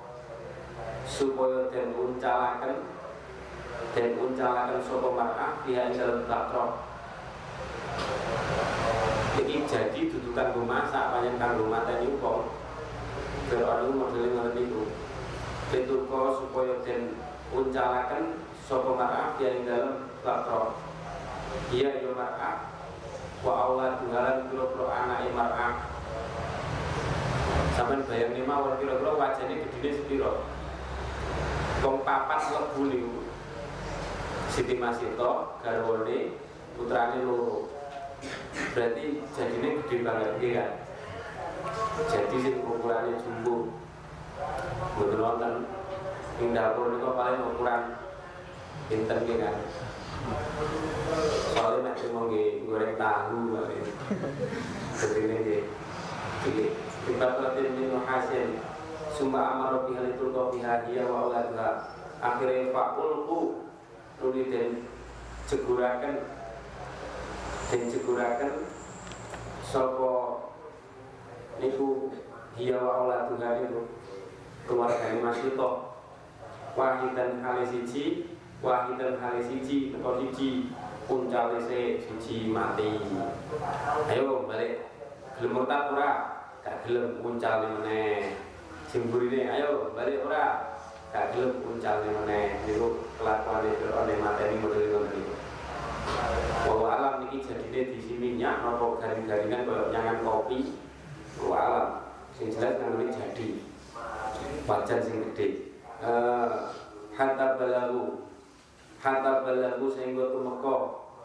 [1.04, 2.82] supaya den uncalaken
[3.94, 6.70] den uncalaken sapa mar'ah biha ing dalem bakrok
[9.38, 12.50] iki jadi dudukan rumah sak panjen kanggo mateni wong
[13.44, 14.82] Fir'aun modele ngoten niku
[15.70, 17.20] litul kok supaya den
[17.54, 20.80] uncalaken sapa mar'ah biha ing dalem bakrok
[21.70, 22.72] iya yo mar'ah
[23.44, 25.74] wa Allah duhalan kira-kira anake mar'ah
[27.76, 30.53] sampean bayang mawon kira-kira wajahnya gedine sepiro
[31.84, 33.20] wong papat lebu niku.
[34.48, 36.32] Siti Masito garwane
[36.72, 37.68] putrane loro.
[38.72, 40.70] Berarti jadinya gede banget nggih kan?
[42.08, 43.68] Jadi sing ukurannya jumbo.
[44.96, 45.54] Mboten wonten.
[46.40, 47.82] Ing dapur niku paling ukuran
[48.88, 49.56] pinten nggih kan?
[51.52, 52.32] Soalnya mau
[52.64, 53.76] goreng tahu kali
[55.36, 55.62] nggih.
[56.44, 56.64] Iki
[57.04, 58.56] Tiba latin min hasil
[59.14, 61.86] Summa amaro bihal itu kau bihadia wa auladha
[62.18, 63.70] Akhirnya fa'ulku
[64.18, 64.90] Nuli dan
[65.46, 66.26] cegurakan
[67.70, 68.66] Dan cegurakan
[69.62, 70.14] Sopo
[71.62, 72.10] Niku
[72.58, 73.86] Hiya wa auladha niku
[74.66, 75.94] Keluarga masih toh
[76.74, 78.34] Wahidan hale siji
[78.66, 82.96] Wahidan hale siji Teko siji Puncale se siji mati.
[84.08, 84.88] Ayo balik
[85.36, 86.12] Gelem murtad ora?
[86.64, 88.53] Gak gelem uncale meneh
[88.94, 90.70] sing burine ayo balik ora.
[91.10, 92.62] Gak gelem uncale meneh.
[92.62, 95.34] Niku kelakuane Fir'aun mateni model ngoten niku
[96.62, 97.42] Bahwa alam niki
[97.90, 100.78] di sini nyak napa garing-garingan koyo nyangan kopi.
[101.42, 101.88] Bahwa alam.
[102.38, 103.48] Sing jelas nang jadi.
[104.62, 106.50] Wajan sing gede eh
[107.18, 108.30] hatta balagu.
[109.02, 110.74] Hatta balagu sehingga tumeka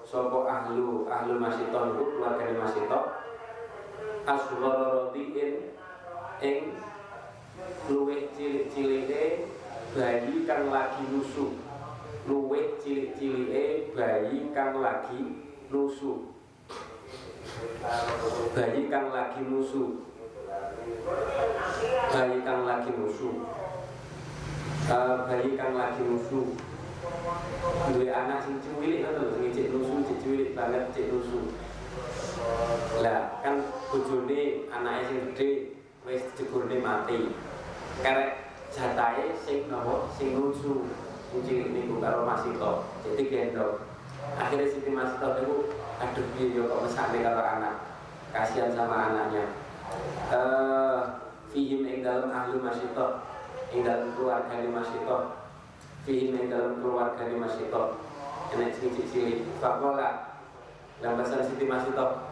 [0.09, 3.03] sapa ahlu ahlu masiton iku keluargane masiton.
[4.25, 5.73] Asghara rotiin
[6.45, 6.77] ing
[7.89, 9.49] luwih cilik-cilike
[9.97, 11.57] bayi kang lagi nusu
[12.29, 15.41] luwih cilik-cilike bayi kang lagi
[15.73, 16.33] nusu
[18.53, 20.05] bayi kang lagi nusu
[22.09, 23.29] bayi kang lagi nusu
[24.89, 26.53] uh, bayi kang lagi nusu
[27.89, 31.39] duwe anak sing cilik ngono sing cek nusu cek banget cek nusu
[32.99, 35.49] lah kan bojone anake sing gedhe
[36.05, 37.31] wis jeburne mati
[37.99, 38.31] karek
[38.71, 40.07] jatahe sing nopo?
[40.15, 40.87] Sing nusu
[41.45, 43.85] sing niku karo Masito jadi gendong
[44.39, 45.55] akhirnya Siti Masito niku
[45.99, 47.75] aduh piye yo kok mesake karo anak?
[48.29, 49.45] Kasihan sama anaknya.
[50.29, 50.99] Eh
[51.49, 53.25] fihim ing dalam ahli Masito
[53.73, 55.17] ing dalam keluarga Masito
[56.05, 57.83] fihim ing dalam keluarga Masito
[58.55, 60.39] enek sing cilik fakola.
[60.99, 62.29] Dalam bahasa Siti Masito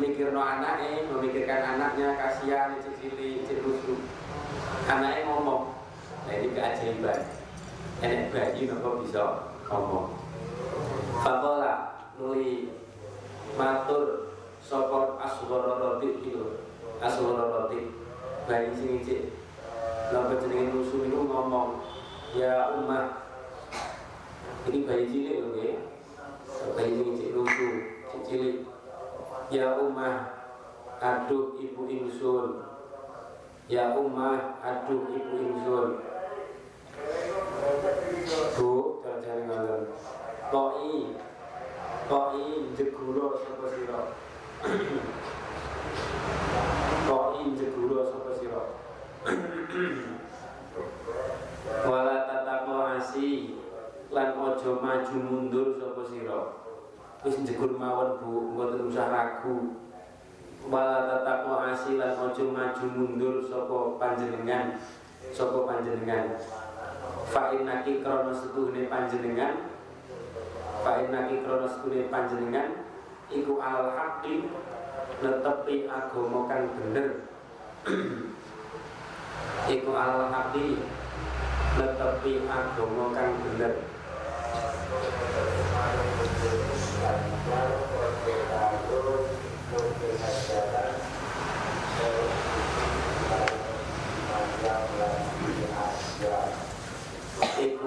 [0.00, 3.61] mikir no anaknya, memikirkan anaknya, kasihan, cicili, cilusu
[4.90, 5.78] Anaknya ngomong,
[6.26, 7.20] nah ini keajaiban.
[8.02, 10.18] Enak bayi nopo bisa ngomong?
[11.22, 12.74] Fakola nuli
[13.54, 16.58] matur sopor asgoro roti itu
[16.98, 17.94] Asgoro roti.
[18.42, 19.22] Bayi sini cik
[20.10, 21.78] Nopo jenengin musuh itu ngomong
[22.34, 23.22] Ya umat
[24.66, 25.78] Ini bayi cilik loh ya
[26.74, 28.56] Bayi sini cik cik cilik.
[29.54, 30.42] Ya ummah
[30.98, 32.71] aduh ibu ingsun
[33.72, 35.96] Ya ummah aduh ibu ingsun
[38.60, 39.88] Bu, jangan ngomong
[40.52, 41.16] Toi.
[42.04, 44.12] Toi jeguro sapa sira?
[47.08, 48.76] Toi jeguro sapa sira?
[51.88, 53.56] Wala tatako asi
[54.12, 56.60] lan ojo maju mundur sapa sira?
[57.24, 58.52] Wis jegur mawon Bu.
[58.52, 59.80] Mboten usah ragu
[60.70, 64.78] wala tataqo asilan ojo maju mundur sapa panjenengan
[65.34, 66.38] sapa panjenengan.
[67.32, 69.72] Fa innaki krana setuhune panjenengan
[70.82, 72.82] fa innaki krana stune panjenengan
[73.30, 74.50] iku alal haqqi
[75.22, 77.08] netepi agama kang bener.
[79.74, 80.82] Iku alal haqqi
[81.78, 83.74] netepi agama kang bener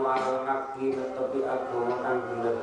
[0.06, 1.98] Alal haqqi netepi agama
[2.30, 2.58] bener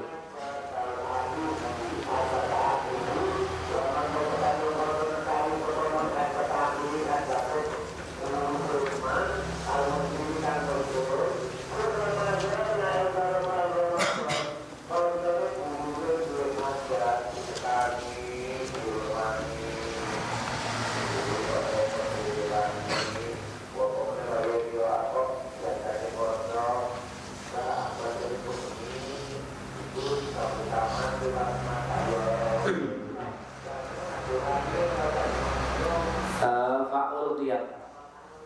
[36.92, 37.64] Fa'ul tiap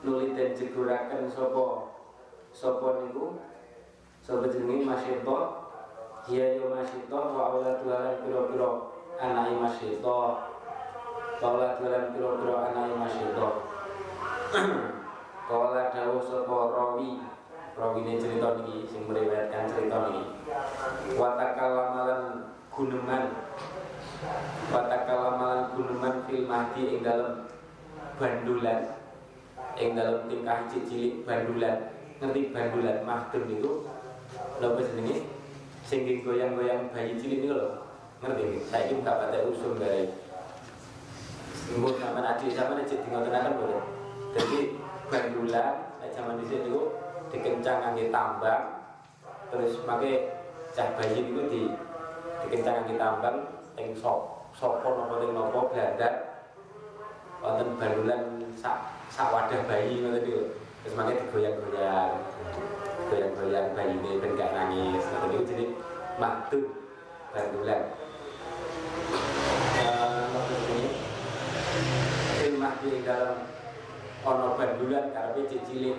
[0.05, 1.91] nuli dan jeguraken sopo
[2.55, 3.41] sopo niku?
[4.23, 4.87] Sopo jenenge?
[4.87, 5.39] Masyito.
[6.27, 7.15] Hiya yo masyito.
[7.15, 8.71] Wa awla tuhalan piro-piro
[9.19, 10.19] anai masyito.
[11.37, 13.47] Kala tuhalan piro-piro anai masyito.
[15.49, 17.23] Kala dawuh sopo rawi.
[17.77, 20.25] Rawi ini cerita niki sing meriwayatkan cerita niki.
[21.15, 23.46] Watakalamalan guneman
[24.73, 27.45] Watakalamalan guneman fil mahdi ing dalem
[28.17, 28.97] bandulan
[29.77, 31.93] ing dalam tingkah cilik bandulan.
[32.17, 33.85] Ngerti bandulan mahdum itu
[34.63, 35.29] napa jenenge?
[35.85, 37.69] Sing nggih goyang-goyang bayi cilik niku lho.
[38.25, 38.63] Ngerti nggih?
[38.73, 40.09] Saiki tak patek usum dari
[41.67, 43.83] Mbok sampean adik sampean cek dingotenaken boleh.
[44.33, 44.59] Jadi
[45.13, 45.87] bandulan
[46.17, 46.97] zaman dhisik niku
[47.29, 48.63] dikencang ngangge tambang
[49.53, 50.13] terus make
[50.73, 51.63] cah bayi niku di
[52.47, 53.37] dikencang ngangge tambang
[53.77, 56.15] ing sop sopo napa ning napa blandar
[57.45, 60.43] wonten bandulan sak sak wadah bayi ngoten niku.
[60.81, 62.15] Terus mangke digoyang-goyang.
[63.11, 65.05] Goyang-goyang bayi ini ben gak nangis.
[65.05, 65.65] Ngoten niku jadi
[67.53, 67.77] jenenge?
[72.41, 73.45] Sing mahdi dalam
[74.25, 75.99] ana bandulan karepe cek cilik.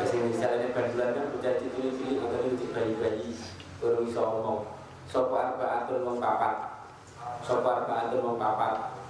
[0.00, 3.30] Misalnya bandulan kan bocah cilik-cilik ngoten niku cek bayi-bayi
[3.78, 4.60] urung iso ngomong.
[5.06, 6.79] Sapa arba'atul wong papat.
[7.40, 9.00] Sapa arba'atul wong papat.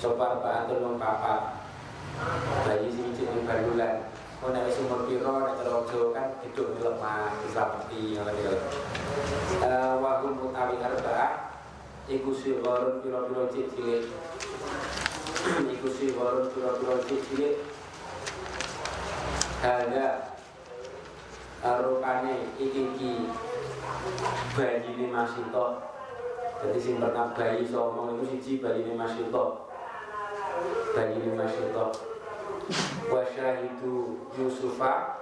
[0.00, 1.60] Sopar ba'atul wong papat
[2.64, 4.08] Bayi sing cilik bandulan
[4.40, 8.56] Oh nek wis umur piro nek cara Jawa kan hidup di lemah dislameti ngono iki.
[9.60, 11.60] Eh wa hum utawi arba'ah
[12.08, 14.08] iku sirrun piro-piro cilik.
[15.60, 17.60] Iku sirrun piro-piro cilik.
[19.60, 20.08] Hada
[21.84, 23.12] Rupane iki iki
[24.56, 25.99] ini masih toh
[26.60, 29.68] jadi sing pernah bayi so ngomong itu siji bayi ini masih toh
[30.92, 31.90] bayi ini masih toh
[33.10, 35.18] wasyahidu Yusufa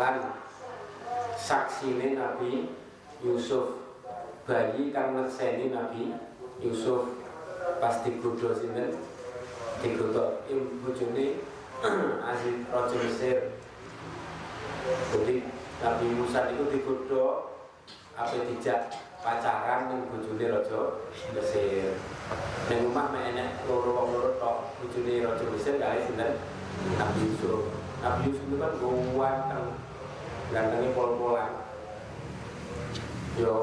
[0.00, 0.40] lan
[1.36, 2.72] saksine Nabi
[3.20, 3.80] Yusuf.
[4.48, 6.16] Bayi kang nekseni Nabi
[6.58, 7.06] Yusuf.
[7.78, 8.96] Pas digodho sinten?
[9.84, 11.40] Digodho im bojone
[12.30, 13.38] Aziz Raja Mesir.
[15.12, 15.44] Jadi
[15.80, 17.52] Nabi Musa itu digodho
[18.16, 20.80] apa dijak pacaran ning bojone Raja
[21.36, 21.92] Mesir.
[22.72, 26.40] Ning omah mek enek loro wong loro tok bojone Raja Mesir kali sinten?
[26.96, 27.68] Nabi Yusuf.
[28.00, 29.66] Nabi Yusuf itu kan ganteng
[30.48, 31.52] gantengnya pol-polan.
[33.36, 33.54] Yo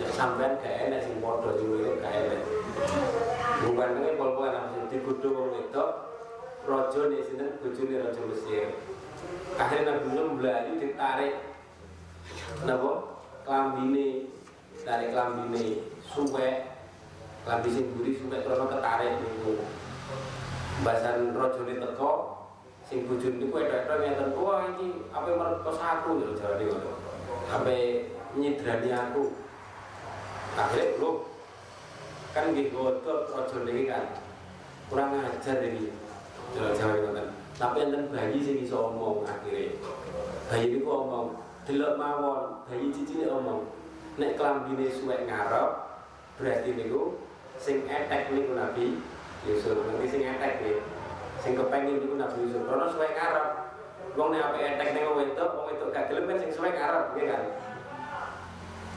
[0.00, 2.42] nek sampean gak enak sing padha mirip gak enak
[3.76, 5.90] gantengnya pol-polan Yusuf digodho wong wedok
[6.64, 7.60] raja nek sinten?
[7.60, 8.68] Bojone Raja Mesir.
[9.60, 11.34] Akhirnya Nabi Yusuf ditarik.
[12.64, 12.92] Napa?
[13.44, 14.37] Klambine
[14.88, 16.80] tarik klambine suwek
[17.44, 19.60] klambi sing buri suwek krono ketarik niku.
[20.80, 22.12] Bahasan rajane teko
[22.88, 26.24] sing bojone niku edok-edok ngeten wah iki ape merkos aku?
[26.24, 26.92] Lho jawane ngono.
[27.52, 27.76] Ape
[28.32, 29.36] nyidrani aku.
[30.56, 31.10] Akhirnya lho
[32.32, 34.04] kan nggih godhot rajane iki kan
[34.88, 35.92] kurang ajar iki.
[36.56, 37.28] Jawa jawa ngoten.
[37.60, 39.76] Tapi enten bayi sing iso omong akhirnya
[40.48, 41.36] bayi niku omong
[41.68, 42.64] delok mawon.
[42.64, 43.77] Bayi cicine omong
[44.18, 45.70] nek klambine suwek ngarep
[46.38, 47.22] berarti niku
[47.54, 48.98] sing etek niku Nabi
[49.46, 49.78] Yusuf.
[49.86, 50.78] Nanti sing etek nih
[51.38, 52.66] sing kepengin niku Nabi Yusuf.
[52.66, 53.48] Karena suwek ngarep.
[54.18, 57.26] Wong nek ape etek ning wong wedok wong wedok gak gelem sing suwek ngarep nggih
[57.30, 57.44] kan?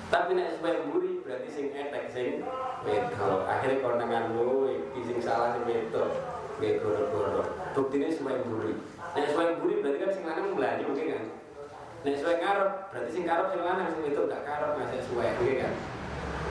[0.10, 2.42] Tapi nek suwek mburi berarti sing etek sing
[2.82, 3.46] wedok.
[3.46, 6.10] Akhirnya konangan lu iki sing salah sing wedok
[6.58, 7.46] nggih goro-goro
[7.78, 8.74] buktine suwek mburi.
[9.14, 11.26] Nek suwek mburi berarti kan sing lanang mlayu mungkin kan
[12.02, 15.54] Nek suwe ngarep, berarti sing karep sing lanang sing itu gak karep ngasih suwe, oke
[15.62, 15.74] kan?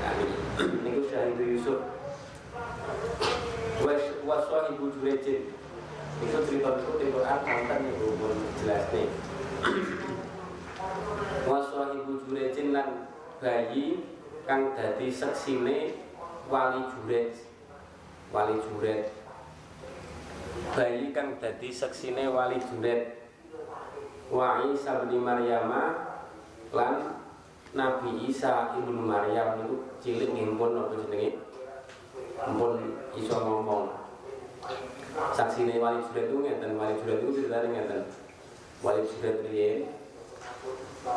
[0.01, 0.35] Nah, ini
[0.87, 1.81] niku Syahid Yusuf.
[3.83, 5.51] Was waswa ibu Jurejin.
[6.23, 9.09] Itu cerita itu di Quran wonten niku pun jelas nih.
[11.51, 14.05] Waswa ibu Jurejin lan bayi
[14.45, 15.97] kang dadi seksine
[16.47, 17.33] wali juret
[18.31, 19.09] wali juret
[20.77, 23.20] bayi kang dadi seksine wali juret
[24.31, 26.07] wa Isa bin Maryama
[26.71, 27.19] lan
[27.75, 31.39] Nabi Isa ibnu Maryam itu cilik ngimpun apa jenenge?
[32.39, 33.95] Pun iso ngomong.
[35.35, 38.01] Saksine wali juret itu ngeten wali juret itu ceritanya ngeten.
[38.83, 39.91] Wali juret riyen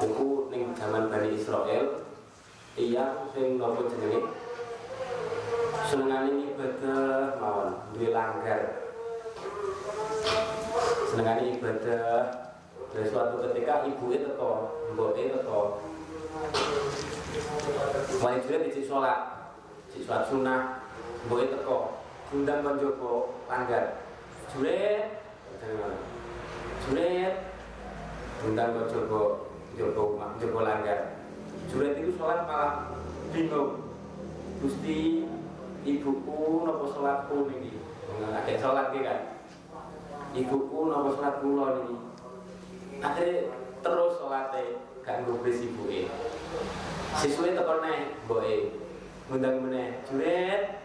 [0.02, 2.06] itu ning zaman Bani Israel
[2.78, 4.30] iya sing nopo jenenge?
[5.90, 8.62] Senengane ibadah mawon duwe langgar.
[11.10, 12.44] Senengane ibadah
[12.94, 15.82] dari suatu ketika ibu itu teko mbok itu teko.
[18.22, 19.50] Wali juret di sholat
[19.90, 20.86] di sholat sunnah
[21.26, 21.98] mbok itu teko.
[22.30, 24.02] Diundang kon jopo langgar
[24.54, 25.10] juret
[28.42, 29.22] diundang kon jopo
[29.74, 31.18] jopo jopo langgar.
[31.74, 32.94] Juret itu sholat malah
[33.34, 33.90] bingung.
[34.62, 35.26] Gusti
[35.82, 37.74] ibuku nopo sholatku niki?
[38.38, 39.20] Akeh sholat ki kan?
[40.38, 42.13] Ibuku nopo sholat kula niki
[43.04, 43.52] akhirnya
[43.84, 46.08] terus sholatnya gak ngubris ibu e
[47.20, 48.56] siswa itu neh boe
[49.28, 50.80] ngundang meneh juret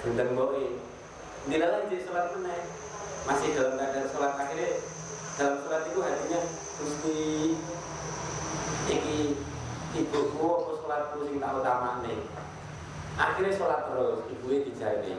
[0.00, 0.64] ngundang boe
[1.48, 2.60] dilalah jadi sholat meneh.
[3.24, 4.32] Masih dalam keadaan sholat.
[4.36, 4.70] Akhirnya
[5.36, 6.40] dalam sholat itu hatinya
[6.80, 7.18] mesti
[8.90, 9.18] iki
[9.96, 12.20] ibuku apa sholatku sing tak utama nih
[13.20, 15.14] akhirnya sholat terus ibu e dijani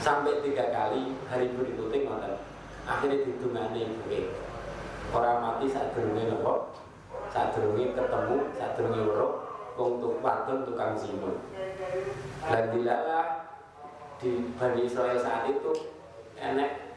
[0.00, 2.40] sampai tiga kali hari ditutup ngoten.
[2.84, 4.20] Akhirnya didungani ibu e
[5.12, 6.72] orang mati saat durunge nopo
[7.28, 9.32] saat durunge ketemu saat durunge weruh
[9.74, 11.34] wong tuk wadon tukang zina
[12.46, 13.26] dan dilalah
[14.22, 15.72] di Bani Israel saat itu
[16.38, 16.96] enek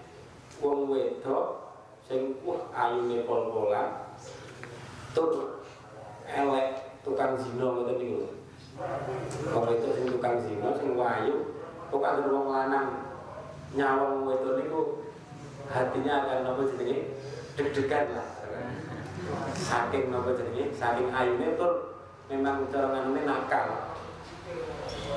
[0.61, 1.73] wong wedok
[2.05, 4.15] sing wah ayune pol-polan
[5.11, 5.65] tur
[6.29, 8.29] elek tukang zina ngoten niku.
[9.51, 11.57] Wong itu sing tukang zina sing wayu
[11.89, 13.09] tukang wong lanang
[13.73, 14.81] nyawang wedok niku
[15.67, 17.17] hatinya akan nopo jenenge
[17.57, 18.27] deg-degan lah.
[19.57, 20.69] Saking nopo jenenge?
[20.77, 21.97] Saking ayune tur
[22.29, 23.97] memang cara nakal.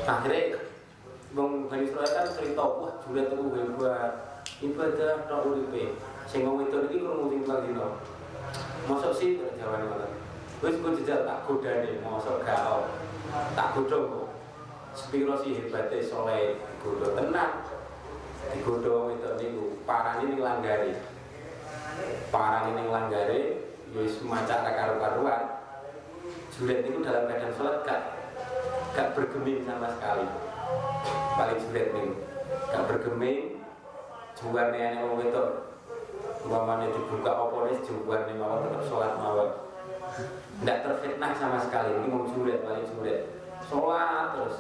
[0.09, 0.59] Akhirnya
[1.37, 4.13] wong Bani Israel kan cerita wah juret itu hebat
[4.65, 5.95] ibadah tok uripe.
[6.25, 7.87] Sing wong itu iki krungu sing tukang dina
[8.89, 10.11] mosok sih jawane ngoten
[10.65, 12.89] wis kok jejal tak godane mosok gak
[13.55, 14.29] tak godhong kok.
[14.97, 17.63] Sepiro sih hebate soleh godho tenang.
[18.51, 20.97] Digodho itu niku parane ning langgari
[22.31, 23.41] parang ini langgare
[23.91, 25.61] wis maca karo-karuan
[26.55, 28.01] juret itu dalam keadaan sholat gak
[28.95, 30.27] gak bergeming sama sekali.
[31.35, 32.09] Paling juret nih
[32.71, 33.39] gak bergeming
[34.39, 35.45] juan ane wong itu
[36.47, 39.51] umpamanya dibuka oponis juan nih mau tetap sholat mawon.
[40.61, 41.97] Nggak terfitnah sama sekali.
[41.97, 43.21] Ini mau juret paling juret
[43.67, 44.57] sholat terus.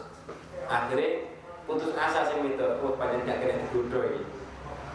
[0.70, 1.31] Akhirnya
[1.70, 4.22] putus asa sih itu oh panjang gak kena digodoh ini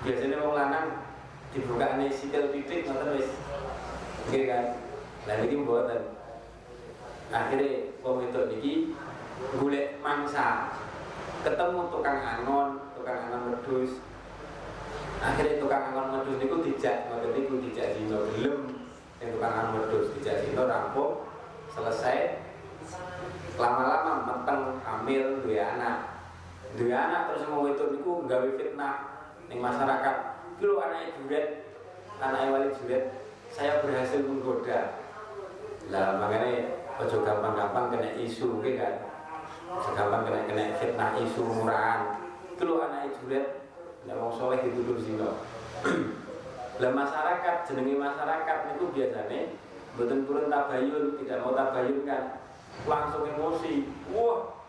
[0.04, 1.05] biasanya mau lanang
[1.56, 3.32] dibuka nih sikil titik nonton wis.
[4.28, 4.76] Oke kan?
[5.24, 6.02] Dan ini buatan
[7.32, 8.74] akhirnya wong itu niki
[10.04, 10.76] mangsa.
[11.48, 14.04] Ketemu tukang angon tukang angon medus
[15.24, 18.62] akhirnya tukang angon medus niku dijak ngoten niku dijak dino gelem.
[19.24, 21.24] Yang tukang angon medus dijak dino rampung
[21.72, 22.44] selesai.
[23.56, 25.98] Lama-lama meteng hamil dua anak.
[26.76, 28.96] Dua anak terus mau itu niku gawe fitnah
[29.48, 31.48] ning masyarakat Dulu anaknya juret,
[32.24, 33.04] anaknya wali juret,
[33.52, 35.04] saya berhasil menggoda.
[35.92, 38.96] Lah makanya ojo gampang-gampang kena isu, gitu kan?
[39.68, 42.24] Ojo gampang kena kena fitnah isu murahan.
[42.56, 43.46] Dulu anaknya juret,
[44.04, 45.44] tidak mau soleh dituduh zino.
[46.76, 49.42] Lah masyarakat, jenengi masyarakat itu biasanya
[49.96, 52.44] Betul turun tabayun, tidak mau tabayun kan
[52.84, 54.60] Langsung emosi Wah,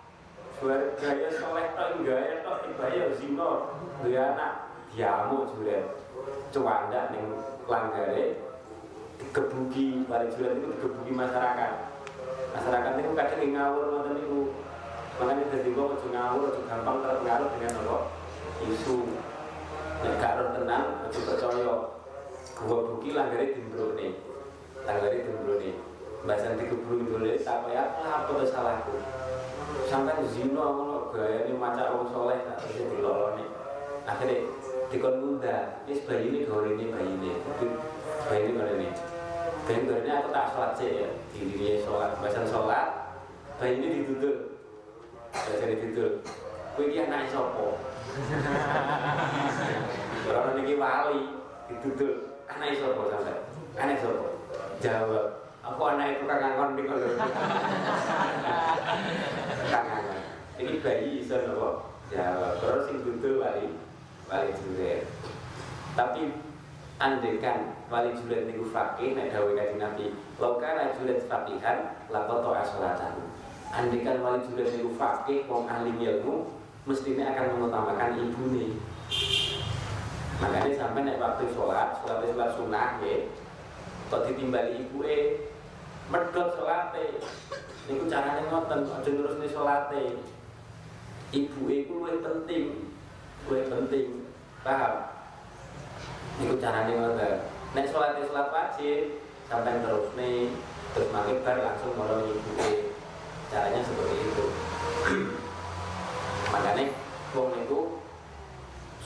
[1.03, 3.75] gaya soleh tok, gaya tok, bayar zino
[4.07, 4.66] Dua anak,
[4.97, 5.85] diamuk juret
[6.49, 7.37] cuanda ning
[7.69, 8.41] langgare
[9.21, 11.73] digebuki balik juret itu digebuki masyarakat.
[12.57, 14.41] Masyarakat itu kadang ngawur ngoten niku.
[15.21, 17.99] Makanya dari gua ojo ngawur ojo gampang terpengaruh dengan apa?
[18.65, 18.97] Isu.
[20.01, 21.75] Nek gak ro tenang ojo percaya.
[22.57, 24.09] Gua buki langgare dimbrone
[24.89, 25.71] langgare dimbrone
[26.25, 28.97] bahasan digebru dimbrone tak kaya apa to salahku?
[29.93, 33.45] Sampai zino ngono gayane maca wong soleh tak terus dilolone.
[34.09, 34.56] Akhirnya
[34.91, 35.83] dikon ngundang.
[35.87, 37.67] Wis bayi ini ini bayi ini tapi
[38.31, 38.89] bayi ini mana ini
[39.67, 41.11] ini aku tak sholat sih ya.
[41.35, 43.19] Diri sholat, bahasa sholat
[43.59, 44.63] Bayi ini ditutup
[45.35, 46.23] Bahasa ditutup
[46.79, 47.75] Kue ini anak sopo
[50.31, 51.35] Orang ini wali
[51.67, 53.43] Ditutup Anak sopo sampai
[53.75, 54.39] Anak sopo
[54.79, 55.51] Jawab.
[55.67, 57.11] Aku anak itu kangen di kalau
[59.73, 60.05] Kangen
[60.63, 62.63] Ini bayi iso nopo Jawab.
[62.63, 63.67] Terus yang duduk wali
[64.27, 65.07] Wali juret
[65.95, 66.23] Tapi
[66.97, 73.15] Andekan wali julet niku fakih nek dawuh kanjeng Nabi kana julet fakihan laqata asolatan
[73.69, 76.49] Andekan wali julet niku fakih wong ahli ilmu
[76.89, 78.73] mestinya akan mengutamakan ibu nih
[80.41, 83.29] makanya sampai nek waktu sholat sholat sholat sunnah ya
[84.09, 85.53] kok ditimbali ibu eh
[86.09, 86.95] medot sholat
[87.91, 89.93] niku caranya ngoten aja terus nih sholat
[91.35, 92.65] ibu ibu lebih penting
[93.47, 94.09] lebih penting.
[94.67, 94.95] Paham?
[96.43, 97.35] Iku caranya ngoten.
[97.79, 100.51] Nek sholat sholat wajib sampai terus nih
[100.91, 102.53] terus maghrib bar langsung mau ibu
[103.47, 104.45] caranya seperti itu.
[106.53, 106.85] Makanya
[107.37, 107.79] wong itu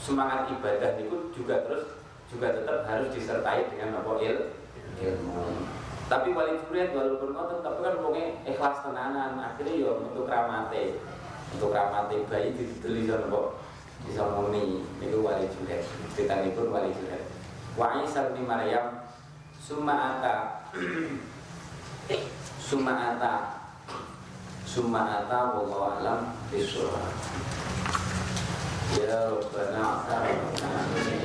[0.00, 1.84] semangat ibadah itu juga terus
[2.32, 4.10] juga tetap harus disertai dengan apa?
[4.24, 4.56] Il
[5.00, 5.68] ilmu.
[6.10, 9.36] Tapi wali juret walaupun ngoten tapi kan wongnya ikhlas tenanan.
[9.38, 10.96] Akhirnya ya untuk ramate
[11.50, 13.50] untuk ramate bayi dideli sama bisa
[14.08, 15.84] muni niku wali julet
[16.14, 17.24] cerita pun wali julet
[17.76, 19.06] wa Isa bin Maryam
[19.60, 20.66] summa ata
[22.68, 23.34] summa ata
[24.66, 26.20] summa ata wallahu alam
[26.50, 27.10] bisawab.
[28.98, 31.19] Ya rabbana Alhamdulillah